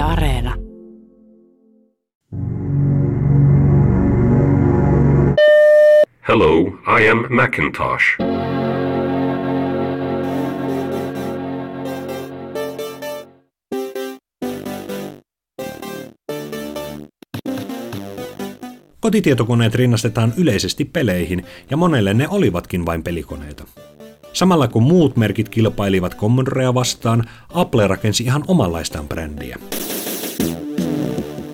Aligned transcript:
Yle 0.00 0.06
Areena. 0.06 0.54
Hello, 6.28 6.60
I 7.00 7.08
am 7.08 7.34
Macintosh. 7.34 8.04
Kotitietokoneet 19.00 19.74
rinnastetaan 19.74 20.32
yleisesti 20.36 20.84
peleihin, 20.84 21.44
ja 21.70 21.76
monelle 21.76 22.14
ne 22.14 22.28
olivatkin 22.28 22.86
vain 22.86 23.02
pelikoneita. 23.02 23.64
Samalla 24.32 24.68
kun 24.68 24.82
muut 24.82 25.16
merkit 25.16 25.48
kilpailivat 25.48 26.16
Commodorea 26.16 26.74
vastaan, 26.74 27.24
Apple 27.54 27.86
rakensi 27.86 28.24
ihan 28.24 28.44
omanlaistaan 28.46 29.08
brändiä. 29.08 29.58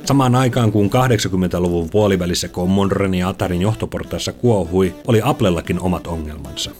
Samaan 0.06 0.34
aikaan 0.34 0.72
kun 0.72 0.90
80-luvun 0.90 1.90
puolivälissä 1.90 2.48
Commodoren 2.48 3.14
ja 3.14 3.28
Atarin 3.28 3.62
johtoportaissa 3.62 4.32
kuohui, 4.32 4.94
oli 5.06 5.20
Applellakin 5.24 5.80
omat 5.80 6.06
ongelmansa. 6.06 6.70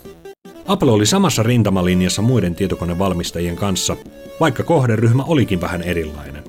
Apple 0.66 0.90
oli 0.90 1.06
samassa 1.06 1.42
rintamalinjassa 1.42 2.22
muiden 2.22 2.54
tietokonevalmistajien 2.54 3.56
kanssa, 3.56 3.96
vaikka 4.40 4.62
kohderyhmä 4.62 5.24
olikin 5.24 5.60
vähän 5.60 5.82
erilainen. 5.82 6.44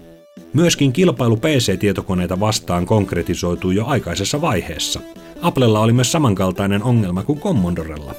Myöskin 0.53 0.93
kilpailu 0.93 1.37
PC-tietokoneita 1.37 2.39
vastaan 2.39 2.85
konkretisoitui 2.85 3.75
jo 3.75 3.85
aikaisessa 3.85 4.41
vaiheessa. 4.41 4.99
Applella 5.41 5.79
oli 5.79 5.93
myös 5.93 6.11
samankaltainen 6.11 6.83
ongelma 6.83 7.23
kuin 7.23 7.39
Commodorella. 7.39 8.15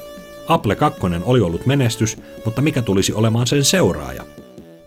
Apple 0.48 0.76
2 0.76 1.00
oli 1.24 1.40
ollut 1.40 1.66
menestys, 1.66 2.16
mutta 2.44 2.62
mikä 2.62 2.82
tulisi 2.82 3.12
olemaan 3.12 3.46
sen 3.46 3.64
seuraaja? 3.64 4.24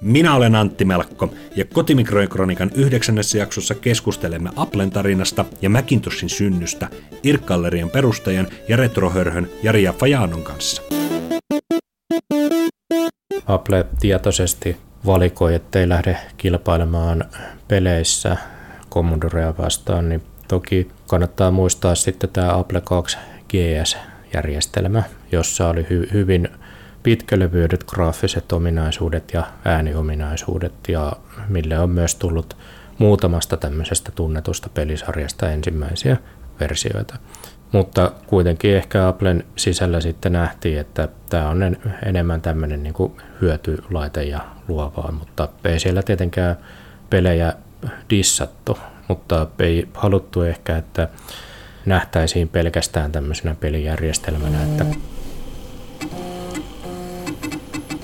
Minä 0.02 0.36
olen 0.36 0.56
Antti 0.56 0.86
Melkko 0.86 1.34
ja 1.56 1.66
Kotimikroikronikan 1.66 2.72
yhdeksännessä 2.76 3.38
jaksossa 3.38 3.76
keskustelemme 3.76 4.50
Applen 4.56 4.92
tarinasta 4.92 5.46
ja 5.62 5.70
Macintoshin 5.70 6.30
synnystä 6.30 6.88
Irkkallerian 7.24 7.90
perustajan 7.90 8.48
ja 8.68 8.78
retrohörhön 8.78 9.50
Jari 9.64 9.86
Fajanon 10.00 10.44
kanssa. 10.44 10.82
Apple 13.46 13.86
tietoisesti 14.00 14.78
valikoi, 15.06 15.56
ettei 15.56 15.90
lähde 15.90 16.18
kilpailemaan 16.38 17.26
peleissä 17.68 18.38
Commodorea 18.92 19.54
vastaan, 19.58 20.10
niin 20.10 20.24
toki 20.48 20.92
kannattaa 21.08 21.52
muistaa 21.52 21.96
sitten 21.96 22.30
tämä 22.30 22.58
Apple 22.58 22.82
2 22.82 23.18
GS-järjestelmä, 23.50 25.04
jossa 25.32 25.68
oli 25.68 25.82
hy- 25.82 26.14
hyvin 26.14 26.50
pitkälevyydet 27.04 27.84
graafiset 27.84 28.52
ominaisuudet 28.52 29.34
ja 29.34 29.44
ääniominaisuudet 29.66 30.74
ja 30.88 31.14
mille 31.50 31.80
on 31.80 31.90
myös 31.90 32.16
tullut 32.16 32.58
muutamasta 32.98 33.58
tämmöisestä 33.58 34.12
tunnetusta 34.12 34.70
pelisarjasta 34.74 35.52
ensimmäisiä 35.52 36.18
versioita. 36.60 37.16
Mutta 37.72 38.12
kuitenkin 38.28 38.76
ehkä 38.76 39.08
Applen 39.08 39.44
sisällä 39.56 40.02
sitten 40.02 40.32
nähtiin, 40.32 40.80
että 40.80 41.08
tämä 41.30 41.50
on 41.50 41.78
enemmän 42.06 42.42
tämmöinen 42.42 42.84
niin 42.84 42.96
hyötylaite 43.42 44.24
ja 44.24 44.40
luovaa, 44.68 45.12
mutta 45.12 45.50
ei 45.66 45.80
siellä 45.80 46.04
tietenkään 46.04 46.58
pelejä 47.10 47.54
dissattu, 48.10 48.78
mutta 49.08 49.48
ei 49.60 49.88
haluttu 49.94 50.42
ehkä, 50.42 50.78
että 50.78 51.08
nähtäisiin 51.86 52.50
pelkästään 52.50 53.12
tämmöisenä 53.12 53.56
pelijärjestelmänä, 53.60 54.64
että 54.64 54.86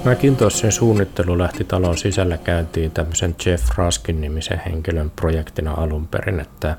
Macintoshin 0.08 0.72
suunnittelu 0.72 1.38
lähti 1.38 1.64
talon 1.64 1.98
sisällä 1.98 2.38
käyntiin 2.38 2.92
tämmöisen 2.92 3.36
Jeff 3.46 3.78
Raskin 3.78 4.22
nimisen 4.22 4.62
henkilön 4.66 5.10
projektina 5.10 5.74
alun 5.74 6.08
perin, 6.08 6.40
että 6.40 6.78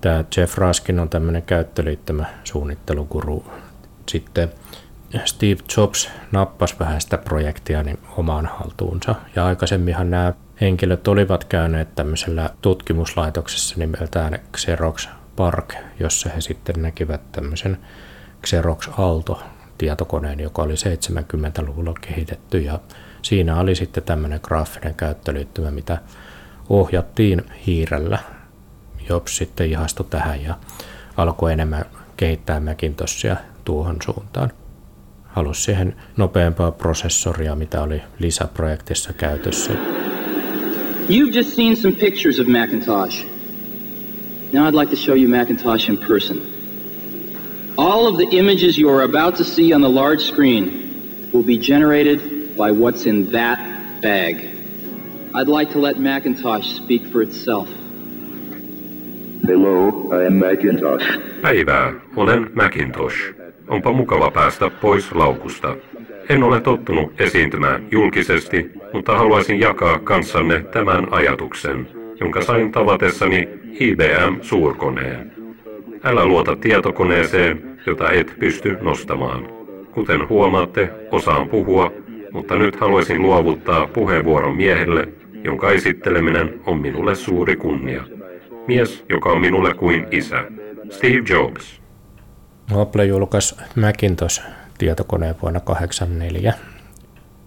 tämä 0.00 0.24
Jeff 0.36 0.58
Raskin 0.58 1.00
on 1.00 1.08
tämmöinen 1.08 1.42
käyttöliittymä 1.42 2.24
suunnittelukuru. 2.44 3.44
Sitten 4.08 4.48
Steve 5.24 5.56
Jobs 5.76 6.10
nappasi 6.32 6.74
vähän 6.80 7.00
sitä 7.00 7.18
projektia 7.18 7.82
niin 7.82 7.98
omaan 8.16 8.46
haltuunsa. 8.46 9.14
Ja 9.36 9.46
aikaisemminhan 9.46 10.10
nämä 10.10 10.32
henkilöt 10.60 11.08
olivat 11.08 11.44
käyneet 11.44 11.94
tämmöisellä 11.94 12.50
tutkimuslaitoksessa 12.62 13.74
nimeltään 13.78 14.38
Xerox 14.56 15.08
Park, 15.36 15.74
jossa 16.00 16.30
he 16.34 16.40
sitten 16.40 16.82
näkivät 16.82 17.32
tämmöisen 17.32 17.78
Xerox 18.46 18.88
Alto 18.98 19.42
tietokoneen, 19.78 20.40
joka 20.40 20.62
oli 20.62 20.74
70-luvulla 20.74 21.94
kehitetty 22.00 22.58
ja 22.58 22.80
siinä 23.22 23.60
oli 23.60 23.74
sitten 23.74 24.02
tämmöinen 24.02 24.40
graafinen 24.42 24.94
käyttöliittymä, 24.94 25.70
mitä 25.70 25.98
ohjattiin 26.68 27.42
hiirellä. 27.66 28.18
Jobs 29.08 29.36
sitten 29.36 29.70
ihastui 29.70 30.06
tähän 30.10 30.42
ja 30.42 30.54
alkoi 31.16 31.52
enemmän 31.52 31.84
kehittää 32.16 32.60
Macintoshia 32.60 33.36
tuohon 33.64 33.96
suuntaan. 34.04 34.52
Halusi 35.24 35.62
siihen 35.62 35.96
nopeampaa 36.16 36.70
prosessoria, 36.70 37.54
mitä 37.54 37.82
oli 37.82 38.02
lisäprojektissa 38.18 39.12
käytössä. 39.12 39.72
You've 41.08 41.36
just 41.36 41.50
seen 41.56 41.76
some 41.76 41.94
pictures 41.94 42.40
of 42.40 42.46
Macintosh. 42.46 43.26
Now 44.52 44.68
I'd 44.68 44.74
like 44.80 44.90
to 44.90 44.96
show 44.96 45.16
you 45.16 45.28
Macintosh 45.38 45.90
in 45.90 45.98
person. 45.98 46.57
All 47.78 48.08
of 48.08 48.16
the 48.16 48.26
images 48.36 48.76
you 48.76 48.90
are 48.90 49.02
about 49.02 49.36
to 49.36 49.44
see 49.44 49.72
on 49.72 49.80
the 49.82 49.88
large 49.88 50.22
screen 50.22 51.30
will 51.32 51.44
be 51.44 51.56
generated 51.56 52.56
by 52.56 52.72
what's 52.72 53.06
in 53.06 53.30
that 53.30 53.58
bag. 54.02 54.34
I'd 55.32 55.46
like 55.46 55.70
to 55.74 55.78
let 55.78 56.00
Macintosh 56.00 56.74
speak 56.74 57.06
for 57.06 57.22
itself. 57.22 57.68
Hello, 59.46 60.10
I 60.10 60.26
am 60.26 60.40
Macintosh. 60.40 61.06
Päivää, 61.42 61.94
olen 62.16 62.50
Macintosh. 62.54 63.16
Onpa 63.68 63.92
mukava 63.92 64.30
päästä 64.30 64.70
pois 64.70 65.12
laukusta. 65.12 65.76
En 66.28 66.42
ole 66.42 66.60
tottunut 66.60 67.20
esiintymään 67.20 67.86
julkisesti, 67.90 68.70
mutta 68.92 69.18
haluaisin 69.18 69.60
jakaa 69.60 69.98
kanssanne 69.98 70.60
tämän 70.60 71.12
ajatuksen, 71.12 71.88
jonka 72.20 72.42
sain 72.42 72.72
tavatessani 72.72 73.48
IBM-suurkoneen. 73.80 75.32
Älä 76.04 76.24
luota 76.24 76.56
tietokoneeseen, 76.56 77.67
jota 77.86 78.10
et 78.10 78.34
pysty 78.40 78.78
nostamaan. 78.80 79.48
Kuten 79.92 80.28
huomaatte, 80.28 80.90
osaan 81.10 81.48
puhua, 81.48 81.92
mutta 82.32 82.54
nyt 82.54 82.80
haluaisin 82.80 83.22
luovuttaa 83.22 83.86
puheenvuoron 83.86 84.56
miehelle, 84.56 85.08
jonka 85.44 85.70
esitteleminen 85.70 86.60
on 86.66 86.80
minulle 86.80 87.14
suuri 87.14 87.56
kunnia. 87.56 88.04
Mies, 88.66 89.04
joka 89.08 89.30
on 89.30 89.40
minulle 89.40 89.74
kuin 89.74 90.06
isä. 90.10 90.44
Steve 90.90 91.22
Jobs. 91.30 91.80
Apple 92.76 93.04
julkaisi 93.04 93.56
Macintosh-tietokoneen 93.76 95.34
vuonna 95.42 95.60
1984. 95.60 96.54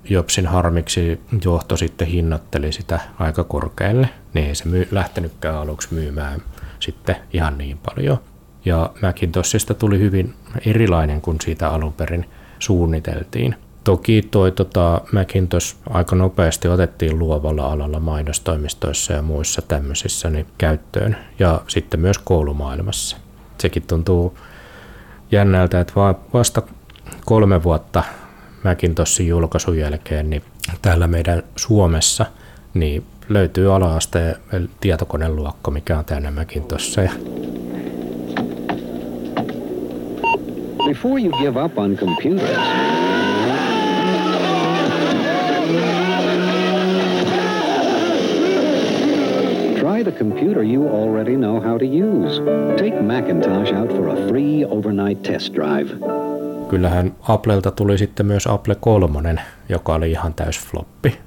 Jobsin 0.09 0.47
harmiksi 0.47 1.19
johto 1.45 1.77
sitten 1.77 2.07
hinnoitteli 2.07 2.71
sitä 2.71 2.99
aika 3.19 3.43
korkealle, 3.43 4.09
niin 4.33 4.47
ei 4.47 4.55
se 4.55 4.69
myy, 4.69 4.87
lähtenytkään 4.91 5.55
aluksi 5.55 5.93
myymään 5.93 6.41
sitten 6.79 7.15
ihan 7.33 7.57
niin 7.57 7.77
paljon. 7.77 8.17
Ja 8.65 8.89
Macintoshista 9.01 9.73
tuli 9.73 9.99
hyvin 9.99 10.33
erilainen 10.65 11.21
kuin 11.21 11.37
siitä 11.41 11.69
alun 11.69 11.93
perin 11.93 12.25
suunniteltiin. 12.59 13.55
Toki 13.83 14.27
toi 14.31 14.51
tota, 14.51 15.01
Macintosh 15.13 15.75
aika 15.89 16.15
nopeasti 16.15 16.67
otettiin 16.67 17.19
luovalla 17.19 17.71
alalla 17.71 17.99
mainostoimistoissa 17.99 19.13
ja 19.13 19.21
muissa 19.21 19.61
tämmöisissä 19.61 20.29
niin 20.29 20.45
käyttöön 20.57 21.17
ja 21.39 21.61
sitten 21.67 21.99
myös 21.99 22.17
koulumaailmassa. 22.17 23.17
Sekin 23.57 23.83
tuntuu 23.87 24.37
jännältä, 25.31 25.79
että 25.79 25.93
vasta 26.33 26.61
kolme 27.25 27.63
vuotta 27.63 28.03
Macintoshin 28.63 29.27
julkaisun 29.27 29.77
jälkeen 29.77 30.29
niin 30.29 30.43
täällä 30.81 31.07
meidän 31.07 31.43
Suomessa 31.55 32.25
niin 32.73 33.05
löytyy 33.29 33.75
ala-asteen 33.75 34.35
tietokoneluokko, 34.79 35.71
mikä 35.71 35.97
on 35.97 36.05
täynnä 36.05 36.31
Macintoshia. 36.31 37.11
Before 40.91 41.21
you 41.21 41.31
give 41.39 41.55
up 41.65 41.77
on 41.77 41.97
computers, 41.97 42.57
try 49.79 50.03
the 50.03 50.11
computer 50.17 50.63
you 50.63 50.89
already 50.89 51.35
know 51.35 51.61
how 51.61 51.77
to 51.77 51.85
use. 51.85 52.41
Take 52.77 53.01
Macintosh 53.01 53.71
out 53.73 53.89
for 53.89 54.09
a 54.09 54.27
free 54.27 54.65
overnight 54.65 55.23
test 55.23 55.53
drive. 55.53 55.89
Kyllähän 56.69 57.15
Applelta 57.21 57.71
tuli 57.71 57.97
sitten 57.97 58.25
myös 58.25 58.47
Apple 58.47 58.75
3, 58.75 59.35
joka 59.69 59.95
oli 59.95 60.11
ihan 60.11 60.33
täys 60.33 60.59
floppi. 60.59 61.17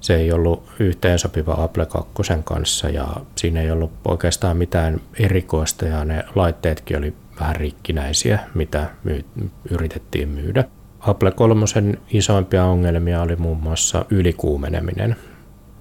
Se 0.00 0.16
ei 0.16 0.32
ollut 0.32 0.62
yhteensopiva 0.78 1.56
Apple 1.58 1.86
2 1.86 2.12
kanssa 2.44 2.88
ja 2.88 3.06
siinä 3.36 3.60
ei 3.60 3.70
ollut 3.70 3.92
oikeastaan 4.08 4.56
mitään 4.56 5.00
erikoista 5.18 5.84
ja 5.84 6.04
ne 6.04 6.24
laitteetkin 6.34 6.98
oli 6.98 7.14
vähän 7.40 7.56
rikkinäisiä, 7.56 8.38
mitä 8.54 8.86
myy- 9.04 9.24
yritettiin 9.70 10.28
myydä. 10.28 10.64
Apple 11.00 11.30
3 11.30 11.64
isoimpia 12.10 12.64
ongelmia 12.64 13.22
oli 13.22 13.36
muun 13.36 13.62
muassa 13.62 14.04
ylikuumeneminen. 14.10 15.16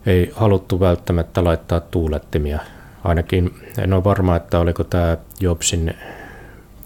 ei 0.06 0.32
haluttu 0.36 0.80
välttämättä 0.80 1.44
laittaa 1.44 1.80
tuulettimia. 1.80 2.60
Ainakin 3.04 3.52
en 3.78 3.94
ole 3.94 4.04
varma, 4.04 4.36
että 4.36 4.60
oliko 4.60 4.84
tämä 4.84 5.18
Jobsin 5.40 5.94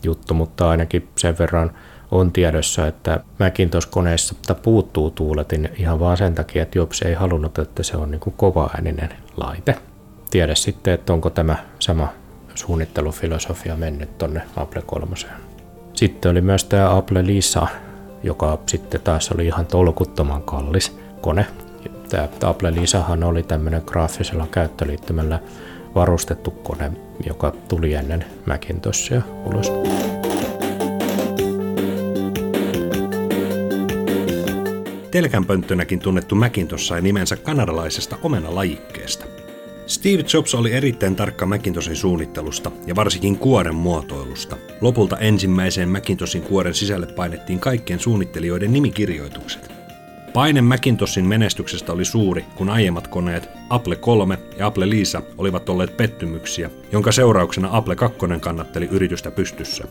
juttu, 0.04 0.34
mutta 0.34 0.70
ainakin 0.70 1.08
sen 1.16 1.36
verran 1.40 1.72
on 2.12 2.32
tiedossa, 2.32 2.88
että 2.88 3.20
Macintosh-koneessa 3.40 4.56
puuttuu 4.62 5.12
tuuletin 5.12 5.70
ihan 5.78 6.00
vaan 6.00 6.18
sen 6.18 6.36
takia, 6.36 6.64
että 6.64 6.78
Jobs 6.78 7.02
ei 7.02 7.14
halunnut, 7.14 7.60
että 7.60 7.84
se 7.84 7.98
on 7.98 8.12
niin 8.12 8.22
kovaääninen 8.38 9.10
laite. 9.38 9.76
Tiedä 10.30 10.56
sitten, 10.56 10.94
että 10.94 11.14
onko 11.14 11.30
tämä 11.30 11.56
sama 11.80 12.14
suunnittelufilosofia 12.58 13.76
mennyt 13.76 14.18
tonne 14.18 14.42
Apple 14.56 14.82
3. 14.86 15.16
Sitten 15.94 16.32
oli 16.32 16.42
myös 16.42 16.64
tämä 16.64 16.98
Apple 16.98 17.26
Lisa, 17.26 17.68
joka 18.24 18.60
sitten 18.66 19.02
taas 19.02 19.32
oli 19.32 19.46
ihan 19.46 19.66
tolkuttoman 19.66 20.44
kallis 20.44 20.98
kone. 21.22 21.46
Tämä 22.10 22.28
Apple 22.44 22.76
Lisahan 22.76 23.24
oli 23.24 23.44
tämmöinen 23.44 23.82
graafisella 23.86 24.48
käyttöliittymällä 24.52 25.40
varustettu 25.96 26.52
kone, 26.52 26.92
joka 27.26 27.54
tuli 27.68 27.94
ennen 27.94 28.26
Macintoshia 28.46 29.22
ulos. 29.46 29.72
Telkänpönttönäkin 35.12 36.00
tunnettu 36.00 36.36
Macintosh 36.36 36.84
sai 36.84 37.02
nimensä 37.02 37.36
kanadalaisesta 37.36 38.18
omenalajikkeesta. 38.24 39.37
Steve 39.88 40.24
Jobs 40.34 40.56
oli 40.56 40.74
erittäin 40.74 41.16
tarkka 41.16 41.46
Macintoshin 41.46 41.96
suunnittelusta 41.96 42.72
ja 42.88 42.96
varsinkin 42.96 43.38
kuoren 43.38 43.76
muotoilusta. 43.76 44.58
Lopulta 44.82 45.18
ensimmäiseen 45.18 45.90
Macintoshin 45.90 46.42
kuoren 46.42 46.74
sisälle 46.74 47.06
painettiin 47.06 47.60
kaikkien 47.60 48.00
suunnittelijoiden 48.00 48.74
nimikirjoitukset. 48.74 49.72
Paine 50.34 50.62
Macintoshin 50.62 51.26
menestyksestä 51.26 51.94
oli 51.94 52.06
suuri, 52.06 52.46
kun 52.56 52.70
aiemmat 52.70 53.08
koneet 53.08 53.50
Apple 53.70 53.96
3 53.96 54.38
ja 54.58 54.68
Apple 54.68 54.90
Lisa 54.90 55.22
olivat 55.38 55.70
olleet 55.70 55.98
pettymyksiä, 55.98 56.70
jonka 56.92 57.12
seurauksena 57.12 57.70
Apple 57.72 57.96
2 57.96 58.18
kannatteli 58.42 58.88
yritystä 58.92 59.32
pystyssä. 59.32 59.84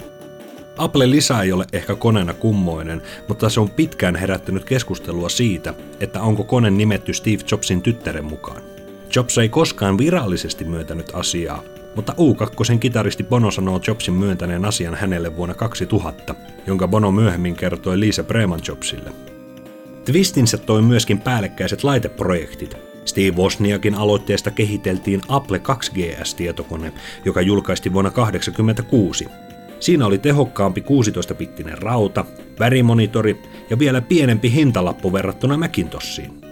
Apple 0.78 1.10
Lisa 1.10 1.42
ei 1.42 1.52
ole 1.52 1.66
ehkä 1.72 1.94
koneena 1.94 2.34
kummoinen, 2.34 3.02
mutta 3.28 3.48
se 3.48 3.60
on 3.60 3.70
pitkään 3.70 4.16
herättänyt 4.16 4.64
keskustelua 4.64 5.28
siitä, 5.28 5.74
että 6.00 6.22
onko 6.22 6.44
kone 6.44 6.70
nimetty 6.70 7.12
Steve 7.12 7.42
Jobsin 7.50 7.82
tyttären 7.82 8.24
mukaan. 8.24 8.75
Jobs 9.14 9.38
ei 9.38 9.48
koskaan 9.48 9.98
virallisesti 9.98 10.64
myöntänyt 10.64 11.10
asiaa, 11.14 11.62
mutta 11.96 12.12
U2 12.12 12.78
kitaristi 12.78 13.24
Bono 13.24 13.50
sanoo 13.50 13.80
Jobsin 13.86 14.14
myöntäneen 14.14 14.64
asian 14.64 14.94
hänelle 14.94 15.36
vuonna 15.36 15.54
2000, 15.54 16.34
jonka 16.66 16.88
Bono 16.88 17.12
myöhemmin 17.12 17.56
kertoi 17.56 18.00
Lisa 18.00 18.24
Breman 18.24 18.60
Jobsille. 18.68 19.12
Twistinsä 20.04 20.58
toi 20.58 20.82
myöskin 20.82 21.20
päällekkäiset 21.20 21.84
laiteprojektit. 21.84 22.76
Steve 23.04 23.36
Wozniakin 23.36 23.94
aloitteesta 23.94 24.50
kehiteltiin 24.50 25.20
Apple 25.28 25.58
2GS-tietokone, 25.58 26.92
joka 27.24 27.40
julkaistiin 27.40 27.92
vuonna 27.92 28.10
1986. 28.10 29.28
Siinä 29.80 30.06
oli 30.06 30.18
tehokkaampi 30.18 30.80
16-bittinen 30.80 31.78
rauta, 31.78 32.24
värimonitori 32.58 33.42
ja 33.70 33.78
vielä 33.78 34.00
pienempi 34.00 34.52
hintalappu 34.52 35.12
verrattuna 35.12 35.56
Macintoshiin. 35.56 36.45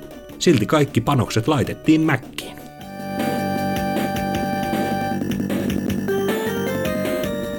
Silti 0.45 0.67
kaikki 0.67 1.01
panokset 1.01 1.49
laitettiin 1.49 2.01
Mackiin. 2.01 2.57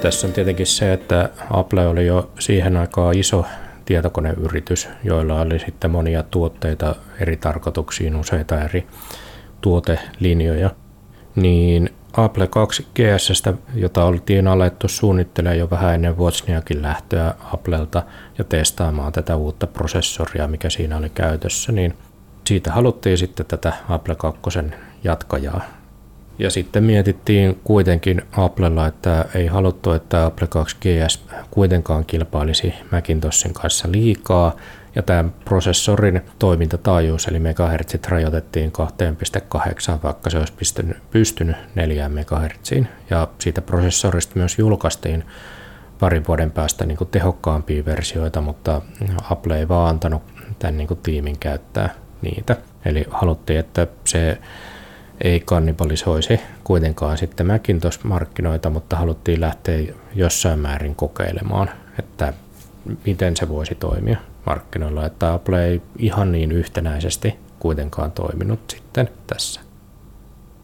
Tässä 0.02 0.26
on 0.26 0.32
tietenkin 0.32 0.66
se, 0.66 0.92
että 0.92 1.30
Apple 1.50 1.86
oli 1.86 2.06
jo 2.06 2.30
siihen 2.38 2.76
aikaan 2.76 3.18
iso 3.18 3.46
tietokoneyritys, 3.84 4.88
joilla 5.04 5.40
oli 5.40 5.58
sitten 5.58 5.90
monia 5.90 6.22
tuotteita 6.22 6.96
eri 7.20 7.36
tarkoituksiin, 7.36 8.16
useita 8.16 8.64
eri 8.64 8.86
tuotelinjoja, 9.60 10.70
niin 11.36 11.90
Apple 12.12 12.46
2 12.46 12.86
GS, 12.94 13.42
jota 13.74 14.04
oltiin 14.04 14.48
alettu 14.48 14.88
suunnittelemaan 14.88 15.58
jo 15.58 15.70
vähän 15.70 15.94
ennen 15.94 16.18
Wozniakin 16.18 16.82
lähtöä 16.82 17.34
Applelta 17.52 18.02
ja 18.38 18.44
testaamaan 18.44 19.12
tätä 19.12 19.36
uutta 19.36 19.66
prosessoria, 19.66 20.48
mikä 20.48 20.70
siinä 20.70 20.96
oli 20.96 21.10
käytössä, 21.10 21.72
niin 21.72 21.94
siitä 22.46 22.72
haluttiin 22.72 23.18
sitten 23.18 23.46
tätä 23.46 23.72
Apple 23.88 24.14
2 24.14 24.40
jatkajaa. 25.04 25.60
Ja 26.38 26.50
sitten 26.50 26.84
mietittiin 26.84 27.60
kuitenkin 27.64 28.22
Applella, 28.36 28.86
että 28.86 29.24
ei 29.34 29.46
haluttu, 29.46 29.92
että 29.92 30.26
Apple 30.26 30.46
2 30.46 30.76
GS 30.80 31.24
kuitenkaan 31.50 32.04
kilpailisi 32.04 32.74
Macintoshin 32.92 33.54
kanssa 33.54 33.88
liikaa, 33.92 34.56
ja 34.94 35.02
tämän 35.02 35.32
prosessorin 35.44 36.22
toimintataajuus 36.38 37.26
eli 37.26 37.38
megahertsit 37.38 38.06
rajoitettiin 38.06 38.72
2,8, 38.72 40.02
vaikka 40.02 40.30
se 40.30 40.38
olisi 40.38 40.52
pystynyt, 40.52 40.96
pystynyt 41.10 41.56
4 41.74 42.08
megahertsiin. 42.08 42.88
Ja 43.10 43.28
siitä 43.38 43.62
prosessorista 43.62 44.32
myös 44.36 44.58
julkaistiin 44.58 45.24
parin 45.98 46.26
vuoden 46.28 46.50
päästä 46.50 46.86
niin 46.86 46.98
kuin 46.98 47.10
tehokkaampia 47.10 47.84
versioita, 47.84 48.40
mutta 48.40 48.82
Apple 49.30 49.58
ei 49.58 49.68
vaan 49.68 49.90
antanut 49.90 50.22
tämän 50.58 50.76
niin 50.76 50.88
kuin 50.88 51.00
tiimin 51.02 51.38
käyttää 51.38 51.94
niitä. 52.22 52.56
Eli 52.84 53.04
haluttiin, 53.10 53.58
että 53.58 53.86
se 54.04 54.38
ei 55.20 55.40
kannibalisoisi 55.40 56.40
kuitenkaan 56.64 57.18
sitten 57.18 57.46
Macintosh-markkinoita, 57.46 58.70
mutta 58.70 58.96
haluttiin 58.96 59.40
lähteä 59.40 59.94
jossain 60.14 60.58
määrin 60.58 60.94
kokeilemaan, 60.94 61.70
että 61.98 62.32
miten 63.06 63.36
se 63.36 63.48
voisi 63.48 63.74
toimia 63.74 64.18
markkinoilla, 64.46 65.06
että 65.06 65.32
Apple 65.32 65.66
ei 65.66 65.82
ihan 65.98 66.32
niin 66.32 66.52
yhtenäisesti 66.52 67.34
kuitenkaan 67.58 68.12
toiminut 68.12 68.60
sitten 68.68 69.08
tässä. 69.26 69.60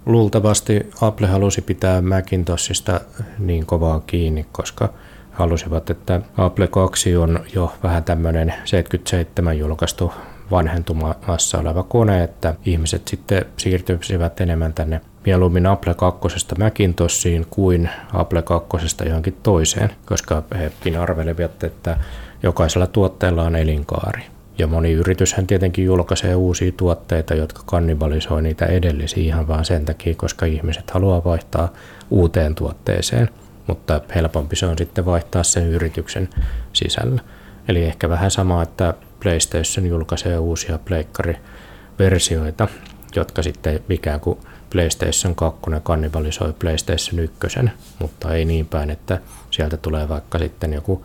Luultavasti 0.06 0.90
Apple 1.00 1.26
halusi 1.26 1.62
pitää 1.62 2.02
Macintoshista 2.02 3.00
niin 3.38 3.66
kovaa 3.66 4.00
kiinni, 4.06 4.46
koska 4.52 4.92
halusivat, 5.30 5.90
että 5.90 6.20
Apple 6.36 6.66
2 6.66 7.16
on 7.16 7.40
jo 7.54 7.72
vähän 7.82 8.04
tämmöinen 8.04 8.54
77 8.64 9.58
julkaistu 9.58 10.12
vanhentumassa 10.52 11.58
oleva 11.58 11.82
kone, 11.82 12.22
että 12.22 12.54
ihmiset 12.64 13.08
sitten 13.08 13.44
siirtyisivät 13.56 14.40
enemmän 14.40 14.72
tänne 14.72 15.00
mieluummin 15.26 15.66
Apple 15.66 15.94
2 15.94 16.28
Macintoshiin 16.58 17.46
kuin 17.50 17.88
Apple 18.12 18.42
2 18.42 18.76
johonkin 19.06 19.36
toiseen, 19.42 19.90
koska 20.06 20.42
hekin 20.58 20.98
arvelevat, 20.98 21.64
että 21.64 21.96
jokaisella 22.42 22.86
tuotteella 22.86 23.42
on 23.42 23.56
elinkaari. 23.56 24.22
Ja 24.58 24.66
moni 24.66 24.92
yrityshän 24.92 25.46
tietenkin 25.46 25.84
julkaisee 25.84 26.34
uusia 26.34 26.72
tuotteita, 26.72 27.34
jotka 27.34 27.62
kannibalisoi 27.66 28.42
niitä 28.42 28.66
edellisiä 28.66 29.22
ihan 29.22 29.48
vaan 29.48 29.64
sen 29.64 29.84
takia, 29.84 30.14
koska 30.14 30.46
ihmiset 30.46 30.90
haluaa 30.90 31.24
vaihtaa 31.24 31.72
uuteen 32.10 32.54
tuotteeseen. 32.54 33.28
Mutta 33.66 34.00
helpompi 34.14 34.56
se 34.56 34.66
on 34.66 34.78
sitten 34.78 35.04
vaihtaa 35.04 35.42
sen 35.42 35.68
yrityksen 35.68 36.28
sisällä. 36.72 37.22
Eli 37.68 37.84
ehkä 37.84 38.08
vähän 38.08 38.30
sama, 38.30 38.62
että 38.62 38.94
PlayStation 39.22 39.86
julkaisee 39.86 40.38
uusia 40.38 40.78
pleikkariversioita, 40.78 42.68
jotka 43.16 43.42
sitten 43.42 43.80
ikään 43.90 44.20
kuin 44.20 44.38
PlayStation 44.70 45.34
2 45.34 45.60
kannibalisoi 45.82 46.52
PlayStation 46.52 47.18
1, 47.18 47.58
mutta 47.98 48.34
ei 48.34 48.44
niin 48.44 48.66
päin, 48.66 48.90
että 48.90 49.20
sieltä 49.50 49.76
tulee 49.76 50.08
vaikka 50.08 50.38
sitten 50.38 50.72
joku 50.72 51.04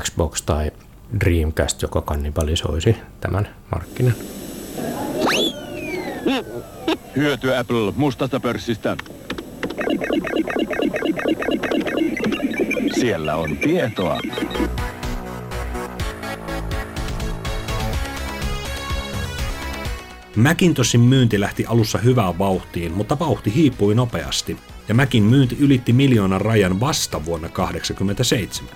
Xbox 0.00 0.42
tai 0.42 0.70
Dreamcast, 1.20 1.82
joka 1.82 2.00
kannibalisoisi 2.00 2.96
tämän 3.20 3.48
markkinan. 3.72 4.14
Hyöty 7.16 7.56
Apple 7.56 7.92
mustasta 7.96 8.40
pörssistä. 8.40 8.96
Siellä 13.00 13.36
on 13.36 13.56
tietoa. 13.56 14.18
Macintoshin 20.36 21.00
myynti 21.00 21.40
lähti 21.40 21.66
alussa 21.66 21.98
hyvään 21.98 22.38
vauhtiin, 22.38 22.92
mutta 22.92 23.18
vauhti 23.18 23.54
hiipui 23.54 23.94
nopeasti, 23.94 24.56
ja 24.88 24.94
Macin 24.94 25.22
myynti 25.22 25.56
ylitti 25.60 25.92
miljoonan 25.92 26.40
rajan 26.40 26.80
vasta 26.80 27.24
vuonna 27.24 27.48
1987. 27.48 28.74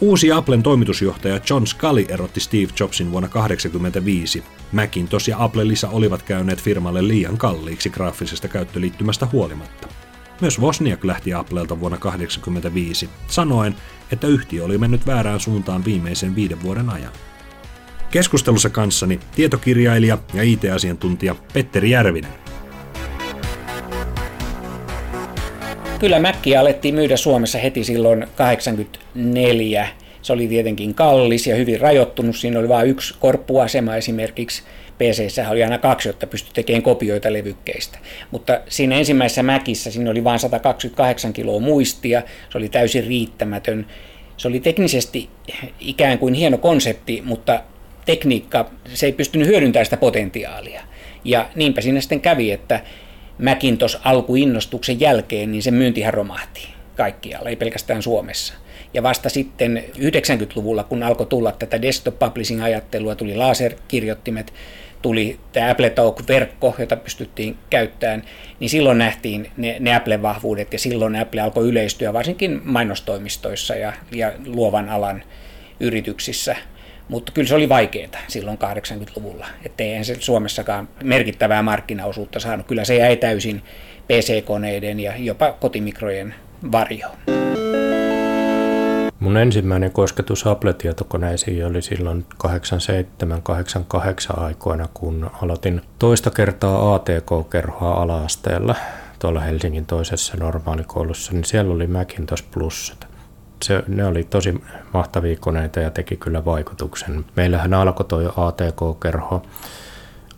Uusi 0.00 0.32
Applen 0.32 0.62
toimitusjohtaja 0.62 1.40
John 1.50 1.66
Scully 1.66 2.06
erotti 2.08 2.40
Steve 2.40 2.72
Jobsin 2.80 3.12
vuonna 3.12 3.28
1985. 3.28 4.44
Macintosh 4.72 5.28
ja 5.28 5.44
Apple 5.44 5.68
Lisa 5.68 5.88
olivat 5.88 6.22
käyneet 6.22 6.62
firmalle 6.62 7.08
liian 7.08 7.38
kalliiksi 7.38 7.90
graafisesta 7.90 8.48
käyttöliittymästä 8.48 9.26
huolimatta. 9.32 9.88
Myös 10.40 10.60
Wozniak 10.60 11.04
lähti 11.04 11.34
Applelta 11.34 11.80
vuonna 11.80 11.98
1985, 11.98 13.08
sanoen, 13.28 13.74
että 14.12 14.26
yhtiö 14.26 14.64
oli 14.64 14.78
mennyt 14.78 15.06
väärään 15.06 15.40
suuntaan 15.40 15.84
viimeisen 15.84 16.34
viiden 16.34 16.62
vuoden 16.62 16.90
ajan. 16.90 17.12
Keskustelussa 18.10 18.70
kanssani 18.70 19.20
tietokirjailija 19.36 20.18
ja 20.34 20.42
IT-asiantuntija 20.42 21.34
Petteri 21.52 21.90
Järvinen. 21.90 22.30
Kyllä 25.98 26.18
Mäkkiä 26.18 26.60
alettiin 26.60 26.94
myydä 26.94 27.16
Suomessa 27.16 27.58
heti 27.58 27.84
silloin 27.84 28.26
84. 28.36 29.88
Se 30.22 30.32
oli 30.32 30.48
tietenkin 30.48 30.94
kallis 30.94 31.46
ja 31.46 31.56
hyvin 31.56 31.80
rajoittunut. 31.80 32.36
Siinä 32.36 32.58
oli 32.58 32.68
vain 32.68 32.88
yksi 32.88 33.14
korppuasema 33.20 33.96
esimerkiksi 33.96 34.62
pc 34.98 35.50
oli 35.50 35.64
aina 35.64 35.78
kaksi, 35.78 36.08
jotta 36.08 36.26
pystyi 36.26 36.52
tekemään 36.54 36.82
kopioita 36.82 37.32
levykkeistä. 37.32 37.98
Mutta 38.30 38.60
siinä 38.68 38.96
ensimmäisessä 38.96 39.42
Mäkissä 39.42 39.90
siinä 39.90 40.10
oli 40.10 40.24
vain 40.24 40.38
128 40.38 41.32
kiloa 41.32 41.60
muistia, 41.60 42.22
se 42.52 42.58
oli 42.58 42.68
täysin 42.68 43.06
riittämätön. 43.06 43.86
Se 44.36 44.48
oli 44.48 44.60
teknisesti 44.60 45.28
ikään 45.80 46.18
kuin 46.18 46.34
hieno 46.34 46.58
konsepti, 46.58 47.22
mutta 47.24 47.62
tekniikka, 48.10 48.70
se 48.94 49.06
ei 49.06 49.12
pystynyt 49.12 49.48
hyödyntämään 49.48 49.86
sitä 49.86 49.96
potentiaalia. 49.96 50.82
Ja 51.24 51.48
niinpä 51.54 51.80
siinä 51.80 52.00
sitten 52.00 52.20
kävi, 52.20 52.52
että 52.52 52.80
Macintosh 53.38 54.00
alkuinnostuksen 54.04 55.00
jälkeen, 55.00 55.52
niin 55.52 55.62
se 55.62 55.70
myyntihän 55.70 56.14
romahti 56.14 56.68
kaikkialla, 56.96 57.48
ei 57.48 57.56
pelkästään 57.56 58.02
Suomessa. 58.02 58.54
Ja 58.94 59.02
vasta 59.02 59.28
sitten 59.28 59.84
90-luvulla, 59.98 60.84
kun 60.84 61.02
alkoi 61.02 61.26
tulla 61.26 61.52
tätä 61.52 61.82
desktop 61.82 62.18
publishing-ajattelua, 62.18 63.14
tuli 63.14 63.36
laserkirjoittimet, 63.36 64.52
tuli 65.02 65.40
tämä 65.52 65.70
Apple 65.70 65.90
Talk-verkko, 65.90 66.74
jota 66.78 66.96
pystyttiin 66.96 67.56
käyttämään, 67.70 68.22
niin 68.60 68.70
silloin 68.70 68.98
nähtiin 68.98 69.50
ne, 69.56 69.76
ne 69.80 69.96
Apple-vahvuudet 69.96 70.72
ja 70.72 70.78
silloin 70.78 71.16
Apple 71.16 71.40
alkoi 71.40 71.68
yleistyä 71.68 72.12
varsinkin 72.12 72.60
mainostoimistoissa 72.64 73.74
ja, 73.74 73.92
ja 74.12 74.32
luovan 74.46 74.88
alan 74.88 75.22
yrityksissä. 75.80 76.56
Mutta 77.10 77.32
kyllä 77.32 77.48
se 77.48 77.54
oli 77.54 77.68
vaikeaa 77.68 78.10
silloin 78.28 78.58
80-luvulla, 78.58 79.46
ettei 79.66 80.04
se 80.04 80.16
Suomessakaan 80.20 80.88
merkittävää 81.04 81.62
markkinaosuutta 81.62 82.40
saanut. 82.40 82.66
Kyllä 82.66 82.84
se 82.84 82.96
jäi 82.96 83.16
täysin 83.16 83.62
PC-koneiden 84.08 85.00
ja 85.00 85.12
jopa 85.16 85.52
kotimikrojen 85.52 86.34
varjoon. 86.72 87.16
Mun 89.20 89.36
ensimmäinen 89.36 89.92
kosketus 89.92 90.46
Apple-tietokoneisiin 90.46 91.66
oli 91.66 91.82
silloin 91.82 92.26
87-88 92.46 94.40
aikoina, 94.40 94.88
kun 94.94 95.30
aloitin 95.42 95.80
toista 95.98 96.30
kertaa 96.30 96.94
ATK-kerhoa 96.94 97.92
ala-asteella 97.92 98.74
tuolla 99.18 99.40
Helsingin 99.40 99.86
toisessa 99.86 100.36
normaalikoulussa, 100.36 101.32
niin 101.32 101.44
siellä 101.44 101.74
oli 101.74 101.86
Macintosh 101.86 102.44
Plus. 102.50 102.96
Se, 103.64 103.82
ne 103.88 104.04
oli 104.06 104.24
tosi 104.24 104.62
mahtavia 104.92 105.36
koneita 105.40 105.80
ja 105.80 105.90
teki 105.90 106.16
kyllä 106.16 106.44
vaikutuksen. 106.44 107.24
Meillähän 107.36 107.74
alkoi 107.74 108.06
tuo 108.06 108.32
ATK-kerho 108.36 109.42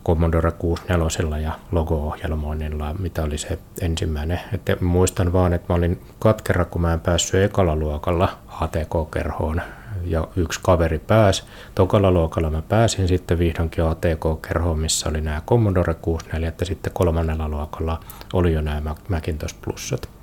Commodore 0.07 0.52
64 0.52 1.38
ja 1.38 1.59
logo-ohjelmoinnilla, 1.73 2.95
mitä 2.99 3.23
oli 3.23 3.38
se 3.38 3.59
ensimmäinen. 3.81 4.41
Et 4.52 4.81
muistan 4.81 5.33
vaan, 5.33 5.52
että 5.52 5.73
mä 5.73 5.76
olin 5.76 6.02
katkera, 6.19 6.64
kun 6.64 6.81
mä 6.83 6.93
en 6.93 7.00
päässyt 7.00 7.43
ekalla 7.43 7.76
luokalla 7.76 8.38
ATK-kerhoon 8.61 9.62
ja 10.05 10.29
yksi 10.37 10.61
kaveri 10.62 10.99
pääsi. 10.99 11.45
Tokalla 11.75 12.11
luokalla 12.11 12.50
mä 12.50 12.62
pääsin 12.62 13.09
sitten 13.09 13.38
vihdoinkin 13.38 13.85
ATK-kerhoon, 13.85 14.79
missä 14.79 15.09
oli 15.09 15.21
nämä 15.21 15.43
Commodore 15.47 15.95
64 15.95 16.52
ja 16.61 16.67
sitten 16.67 16.93
kolmannella 16.93 17.49
luokalla 17.49 18.00
oli 18.33 18.52
jo 18.52 18.61
nämä 18.61 18.95
Macintosh 19.09 19.57
Plusat. 19.64 20.22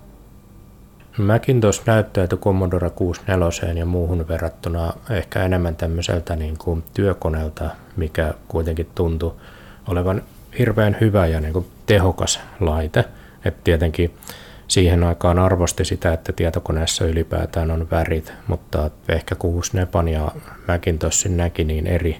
Macintosh 1.19 1.81
näyttäytyi 1.85 2.37
Commodore 2.37 2.89
64 2.89 3.79
ja 3.79 3.85
muuhun 3.85 4.27
verrattuna 4.27 4.93
ehkä 5.09 5.43
enemmän 5.43 5.75
tämmöiseltä 5.75 6.35
niin 6.35 6.57
kuin 6.57 6.83
työkoneelta, 6.93 7.69
mikä 7.95 8.33
kuitenkin 8.47 8.89
tuntui 8.95 9.35
olevan 9.87 10.23
hirveän 10.59 10.97
hyvä 11.01 11.27
ja 11.27 11.39
niin 11.39 11.53
kuin 11.53 11.65
tehokas 11.85 12.39
laite. 12.59 13.05
Et 13.45 13.63
tietenkin 13.63 14.17
siihen 14.67 15.03
aikaan 15.03 15.39
arvosti 15.39 15.85
sitä, 15.85 16.13
että 16.13 16.33
tietokoneessa 16.33 17.05
ylipäätään 17.05 17.71
on 17.71 17.87
värit, 17.91 18.33
mutta 18.47 18.89
ehkä 19.09 19.35
Kuusnepan 19.35 20.07
ja 20.07 20.31
Macintoshin 20.67 21.37
näki 21.37 21.63
niin 21.63 21.87
eri 21.87 22.17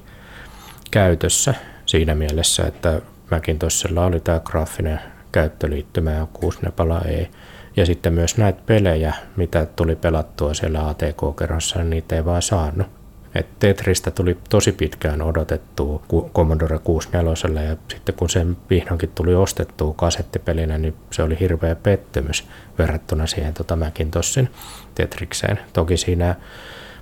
käytössä 0.92 1.54
siinä 1.86 2.16
mielessä, 2.16 2.68
että 2.68 3.02
Macintoshilla 3.32 4.06
oli 4.06 4.20
tämä 4.20 4.40
graafinen 4.40 5.00
käyttöliittymä 5.32 6.12
ja 6.12 6.28
Kuusnepala 6.34 7.02
ei. 7.02 7.30
Ja 7.78 7.86
sitten 7.86 8.14
myös 8.14 8.38
näitä 8.38 8.62
pelejä, 8.66 9.14
mitä 9.36 9.66
tuli 9.66 9.96
pelattua 9.96 10.54
siellä 10.54 10.88
ATK-kerrossa, 10.88 11.80
niin 11.80 11.90
niitä 11.90 12.16
ei 12.16 12.26
vaan 12.26 12.42
saanut. 12.42 12.88
Et 13.36 13.60
Tetristä 13.60 14.12
tuli 14.12 14.38
tosi 14.50 14.72
pitkään 14.72 15.22
odotettua 15.22 16.04
Commodore 16.34 16.80
64 16.80 17.64
ja 17.64 17.78
sitten 17.88 18.16
kun 18.16 18.30
sen 18.30 18.58
vihdoinkin 18.70 19.12
tuli 19.16 19.36
ostettua 19.36 19.94
kasettipelinä, 19.94 20.78
niin 20.78 20.96
se 21.12 21.24
oli 21.24 21.40
hirveä 21.40 21.76
pettymys 21.76 22.48
verrattuna 22.78 23.28
siihen 23.28 23.54
tota 23.54 23.76
Macintoshin 23.76 24.50
Tetrikseen. 24.96 25.60
Toki 25.74 25.98
siinä 25.98 26.36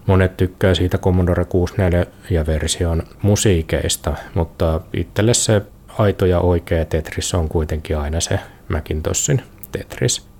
monet 0.05 0.37
tykkää 0.37 0.75
siitä 0.75 0.97
Commodore 0.97 1.45
64 1.45 2.45
version 2.45 3.03
musiikeista, 3.21 4.15
mutta 4.33 4.81
itselle 4.93 5.33
se 5.33 5.61
aito 5.97 6.25
ja 6.25 6.39
oikea 6.39 6.85
Tetris 6.85 7.33
on 7.33 7.49
kuitenkin 7.49 7.97
aina 7.97 8.19
se 8.19 8.39
Macintoshin 8.67 9.41
Tetris. 9.71 10.36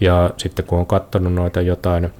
Ja 0.00 0.30
sitten 0.36 0.64
kun 0.64 0.78
on 0.78 0.86
katsonut 0.86 1.34
noita 1.34 1.60
jotain 1.60 2.12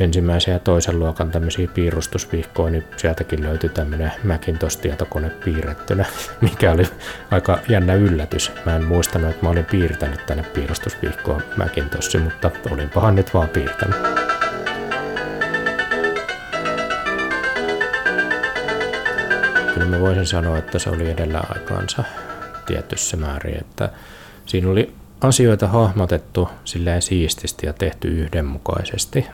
ensimmäisen 0.00 0.52
ja 0.52 0.58
toisen 0.58 0.98
luokan 0.98 1.30
tämmöisiä 1.30 1.68
piirustusvihkoja, 1.74 2.70
niin 2.70 2.84
sieltäkin 2.96 3.42
löytyi 3.42 3.70
tämmöinen 3.70 4.12
Macintosh-tietokone 4.24 5.30
piirrettynä, 5.44 6.04
mikä 6.40 6.72
oli 6.72 6.82
aika 7.30 7.58
jännä 7.68 7.94
yllätys. 7.94 8.52
Mä 8.66 8.76
en 8.76 8.84
muistanut, 8.84 9.30
että 9.30 9.46
mä 9.46 9.50
olin 9.50 9.64
piirtänyt 9.64 10.26
tänne 10.26 10.42
piirustusvihkoon 10.42 11.42
Macintoshi, 11.56 12.18
mutta 12.18 12.50
olinpahan 12.70 13.14
nyt 13.14 13.34
vaan 13.34 13.48
piirtänyt. 13.48 13.96
Kyllä 19.74 19.86
mä 19.86 20.00
voisin 20.00 20.26
sanoa, 20.26 20.58
että 20.58 20.78
se 20.78 20.90
oli 20.90 21.10
edellä 21.10 21.42
aikaansa 21.48 22.04
tietyssä 22.66 23.16
määrin, 23.16 23.60
että 23.60 23.90
siinä 24.46 24.70
oli 24.70 24.99
asioita 25.20 25.68
hahmotettu 25.68 26.48
silleen 26.64 27.02
siististi 27.02 27.66
ja 27.66 27.72
tehty 27.72 28.08
yhdenmukaisesti. 28.08 29.26